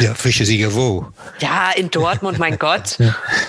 [0.00, 1.06] Ja, frische Sieger wo?
[1.38, 2.98] Ja, in Dortmund, mein Gott.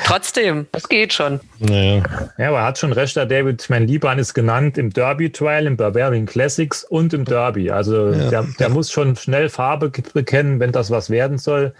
[0.06, 1.42] Trotzdem, das geht schon.
[1.60, 2.04] Naja.
[2.38, 3.68] Ja, aber er hat schon recht, der David.
[3.70, 7.70] Liban ist genannt im Derby Trial, im Bavarian Classics und im Derby.
[7.72, 11.74] Also der, der muss schon schnell Farbe bekennen, wenn das was werden soll.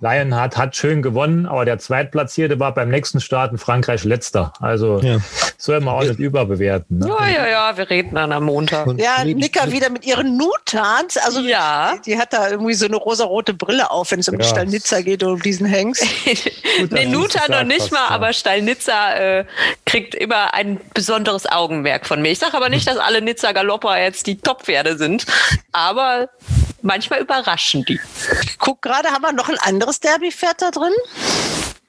[0.00, 4.52] Lionheart hat schön gewonnen, aber der Zweitplatzierte war beim nächsten Start in Frankreich letzter.
[4.60, 5.18] Also Ja.
[5.58, 6.98] soll man auch nicht überbewerten.
[6.98, 7.08] Ne?
[7.08, 8.86] Ja, ja, ja, wir reden dann am Montag.
[8.86, 11.16] Und Ja, Nicker wieder mit ihren Nutans.
[11.18, 11.94] Also Ja.
[12.04, 14.50] die, die hat da irgendwie so eine rosarote Brille auf, wenn es um die Ja.
[14.50, 16.02] Stallnitzer geht oder um diesen Hengst.
[16.80, 18.14] Gut, nee, dass Nuta du's noch nicht mal, ja.
[18.14, 19.44] aber Stallnitzer äh,
[19.84, 22.30] kriegt immer ein besonderes Augenmerk von mir.
[22.30, 25.26] Ich sage aber nicht, dass alle Nizza Galopper jetzt die Top-Pferde sind,
[25.72, 26.30] aber
[26.82, 28.00] manchmal überraschen die.
[28.58, 30.92] Guck gerade, haben wir noch ein anderes Derby-Pferd da drin?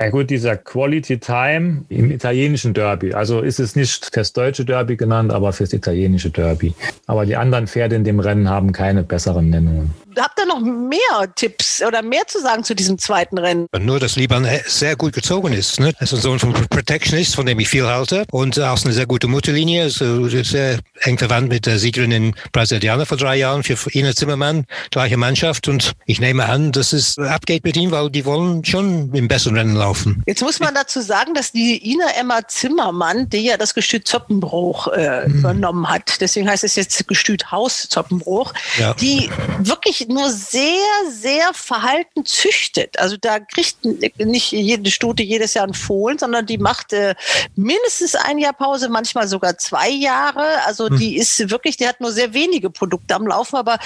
[0.01, 3.13] Ja gut, dieser Quality Time im italienischen Derby.
[3.13, 6.73] Also ist es nicht fürs deutsche Derby genannt, aber fürs italienische Derby.
[7.05, 9.93] Aber die anderen Pferde in dem Rennen haben keine besseren Nennungen.
[10.19, 10.99] Habt ihr noch mehr
[11.35, 13.67] Tipps oder mehr zu sagen zu diesem zweiten Rennen?
[13.71, 15.79] Und nur, dass Liban äh, sehr gut gezogen ist.
[15.79, 15.93] Ne?
[15.97, 18.25] Er ist ein Sohn von Protectionist, von dem ich viel halte.
[18.31, 19.89] Und aus einer sehr guten Mutterlinie.
[19.89, 24.65] So sehr eng verwandt mit der Siegerin in Brasilianer vor drei Jahren für Ina Zimmermann.
[24.91, 25.67] Gleiche Mannschaft.
[25.67, 29.57] Und ich nehme an, dass es abgeht mit ihm, weil die wollen schon im besseren
[29.57, 30.23] Rennen laufen.
[30.27, 34.87] Jetzt muss man dazu sagen, dass die Ina Emma Zimmermann, die ja das Gestüt Zoppenbruch
[34.89, 38.93] äh, übernommen hat, deswegen heißt es jetzt Gestüt Haus Zoppenbruch, Ja.
[38.95, 40.71] die wirklich nur sehr,
[41.09, 42.97] sehr verhalten züchtet.
[42.99, 43.77] Also da kriegt
[44.17, 47.15] nicht jede Stute jedes Jahr einen Fohlen, sondern die macht äh,
[47.55, 50.45] mindestens ein Jahr Pause, manchmal sogar zwei Jahre.
[50.65, 53.77] Also die ist wirklich, die hat nur sehr wenige Produkte am Laufen, aber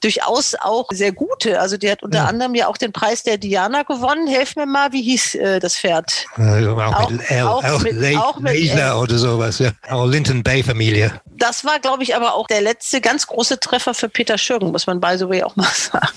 [0.00, 1.60] durchaus auch sehr gute.
[1.60, 4.26] Also die hat unter anderem ja auch den Preis der Diana gewonnen.
[4.26, 6.26] Helf mir mal, wie hieß äh, das Pferd?
[6.36, 8.92] Äh, auch, Auch- mit L, auch auch, mit- Le auch mit L.
[8.94, 9.58] oder sowas.
[9.58, 9.70] Ja.
[9.90, 11.20] Auch Linton Bay Familie.
[11.36, 14.86] Das war, glaube ich, aber auch der letzte ganz große Treffer für Peter Schürgen, muss
[14.86, 16.08] man by the way auch mal sagen.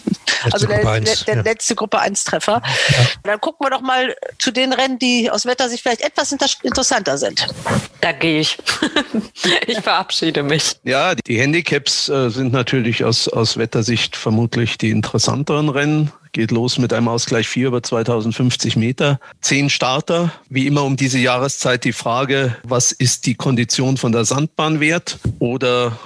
[0.52, 1.42] also der, der, der ja.
[1.42, 2.62] letzte Gruppe 1 Treffer.
[3.24, 7.18] Dann gucken wir doch mal zu den Rennen, die aus Wettersicht vielleicht etwas inter interessanter
[7.18, 7.48] sind.
[8.02, 8.58] Da gehe ich.
[9.68, 10.78] ich verabschiede mich.
[10.84, 16.12] Ja, die Handicaps äh, sind natürlich aus, aus Wettersicht vermutlich die interessanteren Rennen.
[16.36, 19.22] Geht los mit einem Ausgleich 4 über 2050 Meter.
[19.40, 20.34] Zehn Starter.
[20.50, 25.18] Wie immer um diese Jahreszeit die Frage, was ist die Kondition von der Sandbahn wert?
[25.40, 25.98] Oder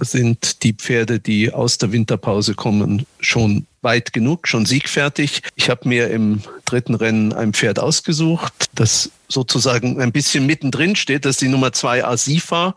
[0.00, 5.42] sind die Pferde, die aus der Winterpause kommen, schon weit genug, schon siegfertig.
[5.54, 11.24] Ich habe mir im dritten Rennen ein Pferd ausgesucht, das sozusagen ein bisschen mittendrin steht.
[11.24, 12.74] Das ist die Nummer zwei Asifa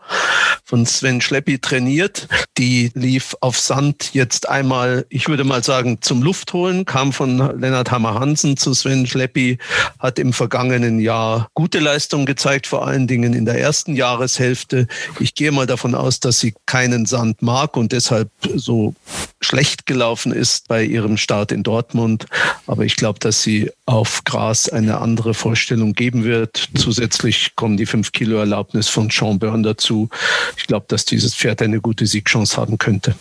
[0.64, 2.28] von Sven Schleppi trainiert.
[2.56, 7.90] Die lief auf Sand jetzt einmal, ich würde mal sagen, zum Luftholen, kam von Lennart
[7.90, 9.58] Hammer-Hansen zu Sven Schleppi,
[9.98, 14.88] hat im vergangenen Jahr gute Leistungen gezeigt, vor allen Dingen in der ersten Jahreshälfte.
[15.20, 18.94] Ich gehe mal davon aus, dass sie keinen Sand mag und deshalb so
[19.40, 22.26] schlecht gelaufen ist bei ihrem Start in Dortmund.
[22.66, 26.68] Aber ich glaube, dass sie auf Gras eine andere Vorstellung geben wird.
[26.76, 30.08] Zusätzlich kommen die 5 Kilo Erlaubnis von Sean Byrne dazu.
[30.56, 33.14] Ich glaube, dass dieses Pferd eine gute Siegchance haben könnte.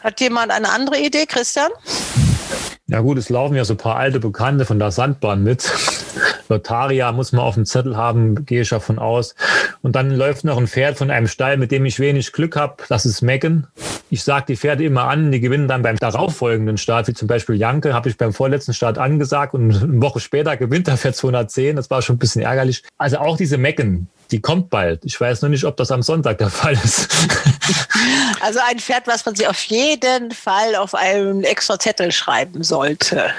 [0.00, 1.70] Hat jemand eine andere Idee, Christian?
[2.90, 5.70] Ja gut, es laufen ja so ein paar alte Bekannte von der Sandbahn mit.
[6.48, 9.34] Lotaria muss man auf dem Zettel haben, gehe ich davon aus.
[9.82, 12.82] Und dann läuft noch ein Pferd von einem Stall, mit dem ich wenig Glück habe.
[12.88, 13.66] Das ist Megan.
[14.08, 17.56] Ich sage die Pferde immer an, die gewinnen dann beim darauffolgenden Start, wie zum Beispiel
[17.56, 21.76] Janke, habe ich beim vorletzten Start angesagt und eine Woche später gewinnt er für 210.
[21.76, 22.84] Das war schon ein bisschen ärgerlich.
[22.96, 25.04] Also auch diese Megan, die kommt bald.
[25.04, 27.08] Ich weiß nur nicht, ob das am Sonntag der Fall ist.
[28.40, 33.30] Also ein Pferd, was man sich auf jeden Fall auf einem extra Zettel schreiben sollte.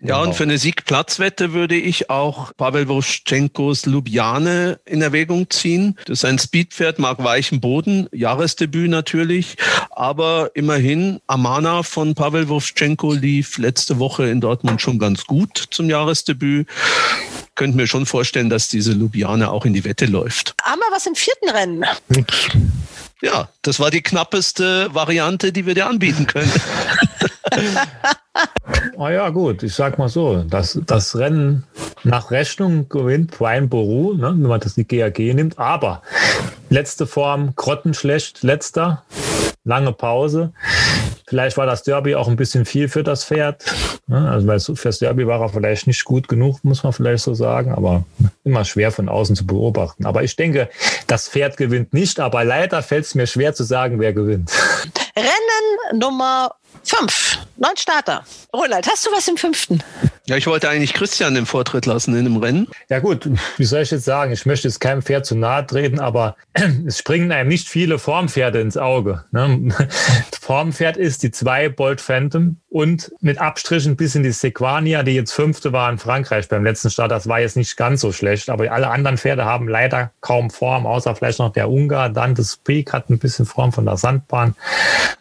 [0.00, 5.98] Ja, und für eine Siegplatzwette würde ich auch Pavel Woschenkos Ljubljane in Erwägung ziehen.
[6.06, 9.56] Das ist ein Speedpferd, mag weichen Boden, Jahresdebüt natürlich,
[9.90, 15.90] aber immerhin Amana von Pavel Woschenko lief letzte Woche in Dortmund schon ganz gut zum
[15.90, 16.66] Jahresdebüt
[17.56, 20.54] könnte mir schon vorstellen, dass diese Ljubljana auch in die Wette läuft.
[20.62, 21.84] Haben wir was im vierten Rennen?
[23.22, 26.52] Ja, das war die knappeste Variante, die wir dir anbieten können.
[28.96, 31.64] oh ja, gut, ich sag mal so, das, das Rennen
[32.04, 36.02] nach Rechnung gewinnt Prime Boru, ne, wenn man das die GAG nimmt, aber
[36.68, 39.04] letzte Form, grottenschlecht, letzter,
[39.64, 40.52] lange Pause.
[41.28, 43.64] Vielleicht war das Derby auch ein bisschen viel für das Pferd.
[44.06, 44.30] Ne?
[44.30, 47.72] Also weil fürs Derby war er vielleicht nicht gut genug, muss man vielleicht so sagen,
[47.72, 48.04] aber
[48.44, 50.06] immer schwer von außen zu beobachten.
[50.06, 50.70] Aber ich denke,
[51.08, 54.52] das Pferd gewinnt nicht, aber leider fällt es mir schwer zu sagen, wer gewinnt.
[55.16, 56.54] Rennen Nummer
[56.84, 58.24] fünf, neun Starter.
[58.54, 59.82] Roland, hast du was im fünften?
[60.28, 62.66] Ja, ich wollte eigentlich Christian den Vortritt lassen in dem Rennen.
[62.88, 64.32] Ja gut, wie soll ich jetzt sagen?
[64.32, 66.34] Ich möchte jetzt keinem Pferd zu nahe treten, aber
[66.86, 69.24] es springen einem nicht viele Formpferde ins Auge.
[69.30, 69.68] Ne?
[70.40, 75.32] Formpferd ist die zwei Bolt Phantom und mit Abstrichen bis in die Sequania, die jetzt
[75.32, 77.12] fünfte war in Frankreich beim letzten Start.
[77.12, 80.86] Das war jetzt nicht ganz so schlecht, aber alle anderen Pferde haben leider kaum Form,
[80.86, 82.10] außer vielleicht noch der Ungar.
[82.10, 84.56] Dantes Peak hat ein bisschen Form von der Sandbahn.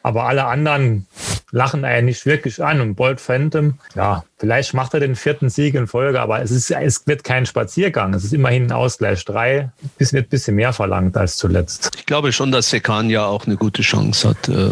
[0.02, 1.08] Aber alle anderen
[1.52, 2.82] lachen einen nicht wirklich an.
[2.82, 6.72] Und Bolt Phantom, ja, vielleicht macht er den vierten Sieg in Folge, aber es, ist,
[6.72, 8.14] es wird kein Spaziergang.
[8.14, 9.24] Es ist immerhin ein Ausgleich.
[9.26, 11.92] Drei es wird ein bisschen mehr verlangt als zuletzt.
[11.98, 14.50] Ich glaube schon, dass Sekan ja auch eine gute Chance hat.
[14.50, 14.72] Äh,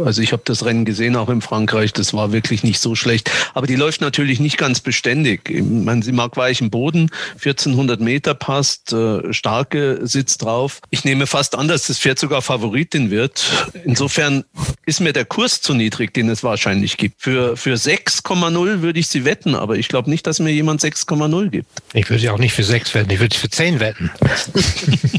[0.00, 1.92] also ich habe das Rennen gesehen, auch in Frankreich.
[1.92, 3.30] Das war wirklich nicht so schlecht.
[3.54, 5.50] Aber die läuft natürlich nicht ganz beständig.
[5.62, 10.80] Meine, sie mag weichen Boden, 1400 Meter passt, äh, starke Sitz drauf.
[10.90, 13.44] Ich nehme fast an, dass das Pferd sogar Favoritin wird.
[13.84, 14.44] Insofern
[14.86, 17.20] ist mir der Kurs zu niedrig, den es wahrscheinlich gibt.
[17.20, 21.50] Für, für 6,0 würde ich sie wetten, aber ich glaube nicht, dass mir jemand 6,0
[21.50, 21.68] gibt.
[21.92, 24.10] Ich würde sie auch nicht für 6 wetten, ich würde sie für 10 wetten.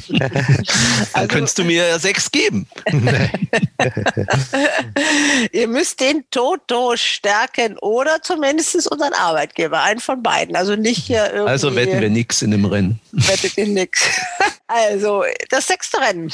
[0.09, 0.31] Dann
[1.13, 2.67] also, könntest du mir ja 6 geben.
[5.51, 10.55] Ihr müsst den Toto stärken oder zumindest unseren Arbeitgeber, einen von beiden.
[10.55, 11.49] Also nicht hier irgendwie.
[11.49, 12.99] Also wetten wir nichts in dem Rennen.
[13.11, 14.01] Wettet ihr nichts.
[14.67, 16.31] Also, das sechste Rennen.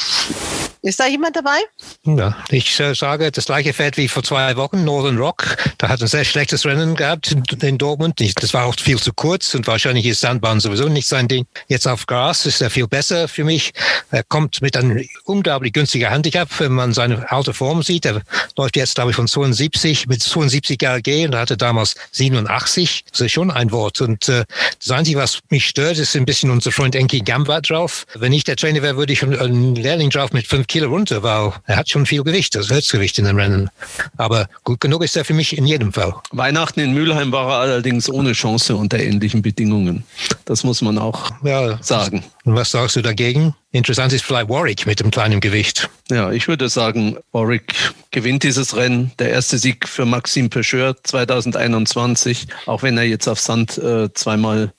[0.82, 1.58] Ist da jemand dabei?
[2.06, 5.58] Ja, ich äh, sage das gleiche Pferd wie vor zwei Wochen, Northern Rock.
[5.78, 8.22] Da hat ein sehr schlechtes Rennen gehabt in Dortmund.
[8.42, 11.46] Das war auch viel zu kurz und wahrscheinlich ist Sandbahn sowieso nicht sein Ding.
[11.68, 13.74] Jetzt auf Gras ist er viel besser für mich.
[14.12, 18.06] Er kommt mit einem unglaublich günstigen Handicap, wenn man seine alte Form sieht.
[18.06, 18.22] Er
[18.58, 23.04] läuft jetzt, glaube ich, von 72 mit 72 GLG und er hatte damals 87.
[23.12, 24.00] Das ist schon ein Wort.
[24.00, 24.46] Und äh,
[24.80, 28.06] das Einzige, was mich stört, ist ein bisschen unser Freund Enki Gamba drauf.
[28.16, 31.52] Wenn ich der Trainer wäre, würde ich einen Lehrling drauf mit fünf Kilo runter, weil
[31.66, 33.70] er hat schon viel Gewicht, das Höchstgewicht in den Rennen.
[34.18, 36.14] Aber gut genug ist er für mich in jedem Fall.
[36.32, 40.04] Weihnachten in Mülheim war er allerdings ohne Chance unter ähnlichen Bedingungen.
[40.46, 42.24] Das muss man auch ja, sagen.
[42.50, 43.54] Und was sagst du dagegen?
[43.72, 45.88] Interessant ist vielleicht Warwick mit dem kleinen Gewicht.
[46.10, 47.76] Ja, ich würde sagen, Warwick
[48.10, 49.12] gewinnt dieses Rennen.
[49.20, 54.74] Der erste Sieg für Maxime Pecheur 2021, auch wenn er jetzt auf Sand äh, zweimal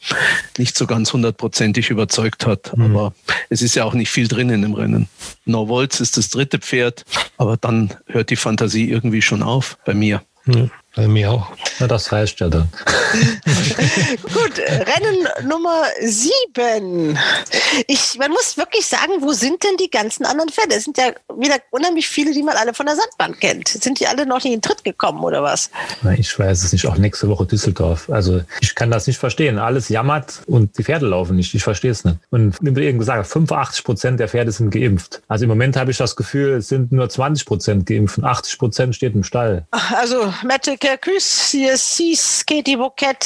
[0.58, 2.76] nicht so ganz hundertprozentig überzeugt hat.
[2.76, 2.86] Mhm.
[2.86, 3.14] Aber
[3.50, 5.08] es ist ja auch nicht viel drin in dem Rennen.
[5.44, 7.04] Norwolz ist das dritte Pferd,
[7.36, 10.22] aber dann hört die Fantasie irgendwie schon auf bei mir.
[10.44, 10.72] Mhm.
[11.00, 11.46] Bei mir auch.
[11.78, 12.68] Na, das reicht ja dann.
[14.22, 17.18] Gut, Rennen Nummer sieben.
[17.86, 20.74] Ich, man muss wirklich sagen, wo sind denn die ganzen anderen Pferde?
[20.74, 23.68] Es sind ja wieder unheimlich viele, die man alle von der Sandbahn kennt.
[23.68, 25.70] Sind die alle noch nicht in den Tritt gekommen oder was?
[26.02, 26.86] Na, ich weiß es nicht.
[26.86, 28.10] Auch nächste Woche Düsseldorf.
[28.10, 29.58] Also ich kann das nicht verstehen.
[29.58, 31.54] Alles jammert und die Pferde laufen nicht.
[31.54, 32.18] Ich verstehe es nicht.
[32.28, 35.22] Und wie eben gesagt, 85 Prozent der Pferde sind geimpft.
[35.28, 38.58] Also im Moment habe ich das Gefühl, es sind nur 20 Prozent geimpft und 80
[38.58, 39.66] Prozent steht im Stall.
[39.70, 40.34] Also
[40.90, 43.16] Mette Kerkus, CSC, Katie Bouquet.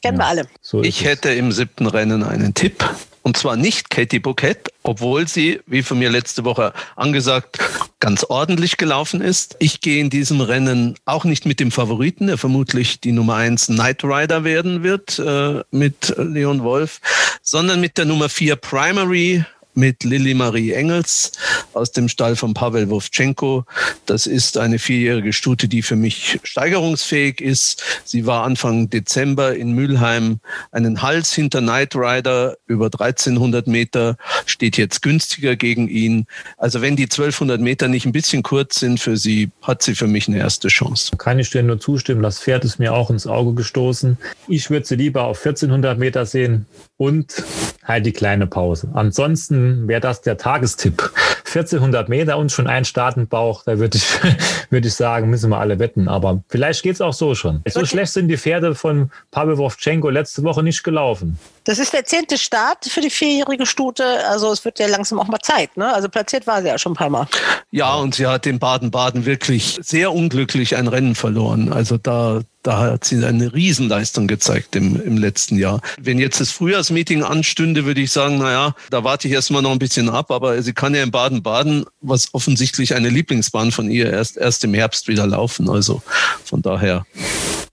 [0.00, 0.46] Kennen wir alle.
[0.62, 1.06] So ist Ich es.
[1.06, 2.88] hätte im siebten Rennen einen Tipp.
[3.22, 7.58] Und zwar nicht Katie Bouquet, obwohl sie, wie von mir letzte Woche angesagt,
[7.98, 9.56] ganz ordentlich gelaufen ist.
[9.58, 13.66] Ich gehe in diesem Rennen auch nicht mit dem Favoriten, der vermutlich die Nummer eins
[13.66, 17.00] Knight Rider werden wird, äh, mit Leon Wolf,
[17.42, 21.32] sondern mit der Nummer vier Primary mit Lilly Marie Engels
[21.74, 23.64] aus dem Stall von Pavel Wovchenko.
[24.06, 27.82] Das ist eine vierjährige Stute, die für mich steigerungsfähig ist.
[28.04, 30.40] Sie war Anfang Dezember in Mülheim
[30.72, 34.16] einen Hals hinter Knight Rider über 1300 Meter,
[34.46, 36.26] steht jetzt günstiger gegen ihn.
[36.56, 40.06] Also wenn die 1200 Meter nicht ein bisschen kurz sind für sie, hat sie für
[40.06, 41.16] mich eine erste Chance.
[41.16, 42.22] Kann ich dir nur zustimmen.
[42.22, 44.18] Das Pferd ist mir auch ins Auge gestoßen.
[44.48, 46.66] Ich würde sie lieber auf 1400 Meter sehen
[46.96, 47.42] und
[47.90, 48.88] halt die kleine Pause.
[48.94, 51.10] Ansonsten wäre das der Tagestipp.
[51.44, 54.06] 1400 Meter und schon ein Startenbauch, da würde ich,
[54.70, 56.08] würde ich sagen, müssen wir alle wetten.
[56.08, 57.62] Aber vielleicht geht's auch so schon.
[57.68, 61.38] So schlecht sind die Pferde von Pavel Wovchenko letzte Woche nicht gelaufen.
[61.64, 64.26] Das ist der zehnte Start für die vierjährige Stute.
[64.26, 65.76] Also es wird ja langsam auch mal Zeit.
[65.76, 65.92] Ne?
[65.92, 67.26] Also platziert war sie ja schon ein paar Mal.
[67.70, 71.72] Ja, und sie hat in Baden-Baden wirklich sehr unglücklich ein Rennen verloren.
[71.72, 75.80] Also da, da hat sie eine Riesenleistung gezeigt im, im letzten Jahr.
[76.00, 79.78] Wenn jetzt das Frühjahrsmeeting anstünde, würde ich sagen, naja, da warte ich erstmal noch ein
[79.78, 84.38] bisschen ab, aber sie kann ja in Baden-Baden, was offensichtlich eine Lieblingsbahn von ihr, erst,
[84.38, 85.68] erst im Herbst wieder laufen.
[85.68, 86.02] Also
[86.44, 87.04] von daher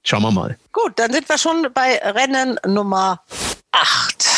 [0.04, 0.58] schauen wir mal.
[0.74, 3.22] Gut, dann sind wir schon bei Rennen Nummer
[3.72, 4.37] acht.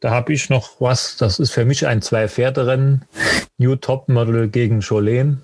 [0.00, 3.04] Da habe ich noch was, das ist für mich ein Zwei-Pferde-Rennen.
[3.58, 5.38] New Topmodel gegen Jolene.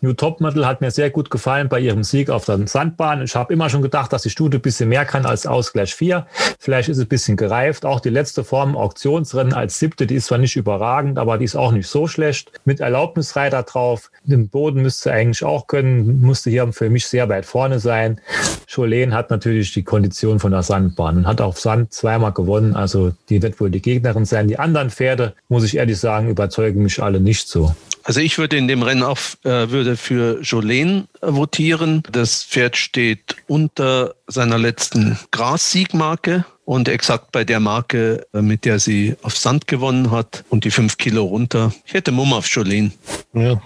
[0.00, 3.22] New Topmodel hat mir sehr gut gefallen bei ihrem Sieg auf der Sandbahn.
[3.22, 6.24] Ich habe immer schon gedacht, dass die Stute ein bisschen mehr kann als Ausgleich 4.
[6.60, 7.84] Vielleicht ist es ein bisschen gereift.
[7.84, 11.56] Auch die letzte Form Auktionsrennen als siebte, die ist zwar nicht überragend, aber die ist
[11.56, 12.52] auch nicht so schlecht.
[12.64, 14.12] Mit Erlaubnisreiter drauf.
[14.22, 18.20] Den Boden müsste eigentlich auch können, musste hier für mich sehr weit vorne sein.
[18.68, 22.76] Jolene hat natürlich die Kondition von der Sandbahn und hat auf Sand zweimal gewonnen.
[22.76, 24.48] Also die wird wohl die Gegnerin sein.
[24.48, 27.74] Die anderen Pferde, muss ich ehrlich sagen, überzeugen mich alle nicht so.
[28.04, 32.02] Also ich würde in dem Rennen auch äh, würde für Jolene äh, votieren.
[32.10, 38.78] Das Pferd steht unter seiner letzten Grassiegmarke und exakt bei der Marke, äh, mit der
[38.78, 41.72] sie auf Sand gewonnen hat und die fünf Kilo runter.
[41.86, 42.90] Ich hätte Mumm auf Jolene.
[43.32, 43.58] Ja.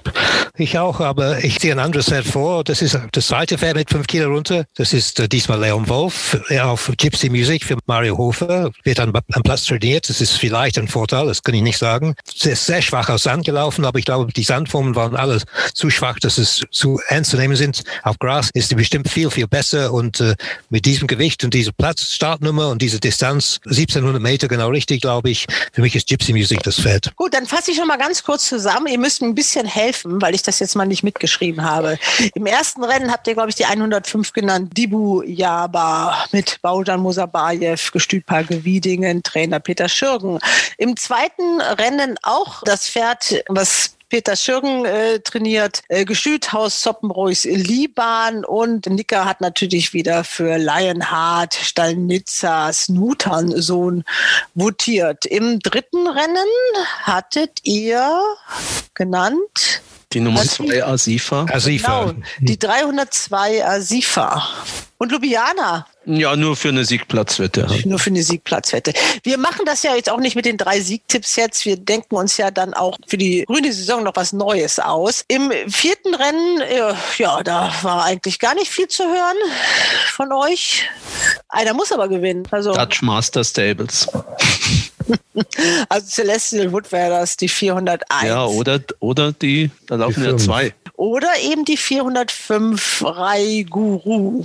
[0.56, 2.62] Ich auch, aber ich ziehe ein anderes Pferd vor.
[2.62, 4.66] Das ist das zweite Pferd mit fünf Kilo runter.
[4.76, 8.70] Das ist äh, diesmal Leon Wolf äh, auf Gypsy Music für Mario Hofer.
[8.84, 10.08] Wird an, am Platz trainiert.
[10.08, 12.14] Das ist vielleicht ein Vorteil, das kann ich nicht sagen.
[12.26, 15.42] Ist sehr schwach aus Sand gelaufen, aber ich glaube, die Sandformen waren alle
[15.72, 17.82] zu schwach, dass es zu ernst zu nehmen sind.
[18.02, 20.36] Auf Gras ist sie bestimmt viel, viel besser und äh,
[20.68, 25.46] mit diesem Gewicht und dieser Platzstartnummer und dieser Distanz, 1700 Meter genau richtig, glaube ich.
[25.72, 27.14] Für mich ist Gypsy Music das Pferd.
[27.16, 28.86] Gut, dann fasse ich noch mal ganz kurz zusammen.
[28.86, 31.98] Ihr müsst mir ein bisschen helfen, weil ich das jetzt mal nicht mitgeschrieben habe.
[32.34, 34.76] Im ersten Rennen habt ihr, glaube ich, die 105 genannt.
[34.76, 40.38] Dibu Jaba mit Baujan Musabayev, Gestüt Parke Wiedingen, Trainer Peter Schürgen.
[40.78, 48.44] Im zweiten Rennen auch das Pferd, was Peter Schürgen äh, trainiert, äh, Gestüthaus Zoppenbruchs Liban
[48.44, 54.04] und Nicker hat natürlich wieder für Lionheart, Stallnitzer, Snuternsohn
[54.54, 55.24] votiert.
[55.24, 56.36] Im dritten Rennen
[57.04, 58.20] hattet ihr
[58.92, 59.80] genannt
[60.12, 60.56] Die Nummer Was?
[60.56, 61.46] zwei Asifa.
[61.50, 62.04] Asifa.
[62.10, 64.46] Genau, die 302 Asifa.
[64.98, 67.66] Und Ljubljana, Ja, nur für eine Siegplatzwette.
[67.84, 68.92] nur für eine Siegplatzwette.
[69.22, 71.64] Wir machen das ja jetzt auch nicht mit den drei Siegtipps jetzt.
[71.64, 75.24] Wir denken uns ja dann auch für die grüne Saison noch was Neues aus.
[75.28, 79.36] Im vierten Rennen, äh, ja, da war eigentlich gar nicht viel zu hören
[80.12, 80.88] von euch.
[81.48, 82.46] Einer muss aber gewinnen.
[82.50, 84.08] Also, Dutch Master Stables.
[85.88, 88.24] also Celestial Wood wäre das, die 401.
[88.24, 90.74] Ja, oder, oder die, da laufen Die ja zwei.
[91.02, 94.44] Oder eben die 405 Rai Guru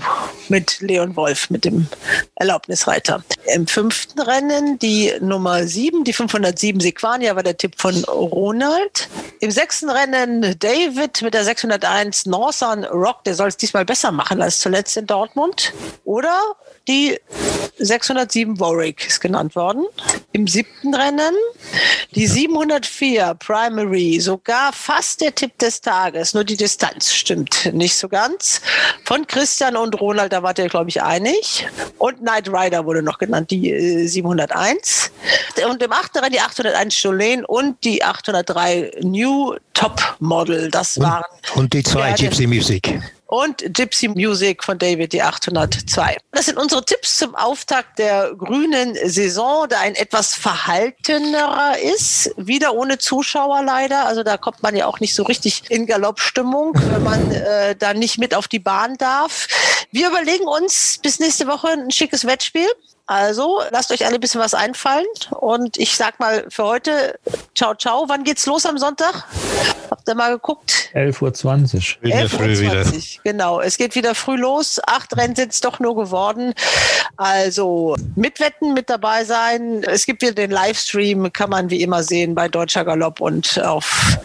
[0.49, 1.87] mit Leon Wolf, mit dem
[2.33, 3.23] Erlaubnisreiter.
[3.53, 9.07] Im fünften Rennen die Nummer 7, die 507 Sequania war der Tipp von Ronald.
[9.39, 14.41] Im sechsten Rennen David mit der 601 Northern Rock, der soll es diesmal besser machen
[14.41, 15.73] als zuletzt in Dortmund.
[16.05, 16.39] Oder
[16.87, 17.19] die
[17.77, 19.85] 607 Warwick ist genannt worden.
[20.31, 21.35] Im siebten Rennen
[22.15, 28.09] Die 704 Primary, sogar fast der Tipp des Tages, nur die Distanz stimmt nicht so
[28.09, 28.61] ganz.
[29.05, 31.67] Von Christian und Ronald, da wart ihr, glaube ich, einig.
[31.97, 35.11] Und Knight Rider wurde noch genannt, die äh, 701.
[35.69, 36.15] Und im 8.
[36.17, 40.71] Rennen die 801 Jolene und die 803 New Top Model.
[40.71, 41.23] Das waren.
[41.53, 46.17] Und, und die zwei Gypsy Music und Gypsy Music von David die 802.
[46.31, 52.73] Das sind unsere Tipps zum Auftakt der grünen Saison, der ein etwas verhaltenerer ist, wieder
[52.73, 54.05] ohne Zuschauer leider.
[54.05, 57.93] Also da kommt man ja auch nicht so richtig in Galoppstimmung, wenn man äh, da
[57.93, 59.47] nicht mit auf die Bahn darf.
[59.91, 62.67] Wir überlegen uns bis nächste Woche ein schickes Wettspiel.
[63.07, 65.05] Also lasst euch alle ein bisschen was einfallen.
[65.39, 67.17] Und ich sag mal für heute,
[67.55, 68.05] ciao, ciao.
[68.07, 69.23] Wann geht's los am Sonntag?
[69.89, 70.89] Habt ihr mal geguckt?
[70.93, 72.03] 11.20 Uhr.
[72.03, 72.83] Wieder früh wieder.
[73.23, 74.81] Genau, es geht wieder früh los.
[74.85, 76.53] Acht Rennen sind es doch nur geworden.
[77.15, 79.83] Also mitwetten, mit dabei sein.
[79.83, 84.17] Es gibt wieder den Livestream, kann man wie immer sehen bei Deutscher Galopp und auf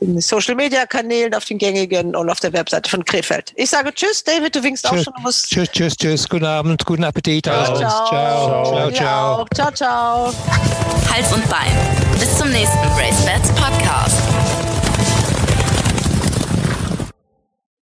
[0.00, 3.52] den Social Media Kanälen, auf den gängigen und auf der Webseite von Krefeld.
[3.56, 5.42] Ich sage Tschüss, David, du winkst tschüss, auch schon was.
[5.42, 6.28] Tschüss, tschüss, tschüss.
[6.28, 7.44] Guten Abend, guten Appetit.
[7.44, 7.78] Ciao, ciao.
[7.78, 8.90] Ciao, ciao.
[8.90, 9.46] ciao.
[9.54, 10.32] ciao, ciao.
[11.12, 11.76] Hals und Bein.
[12.18, 14.41] Bis zum nächsten Race Bats Podcast.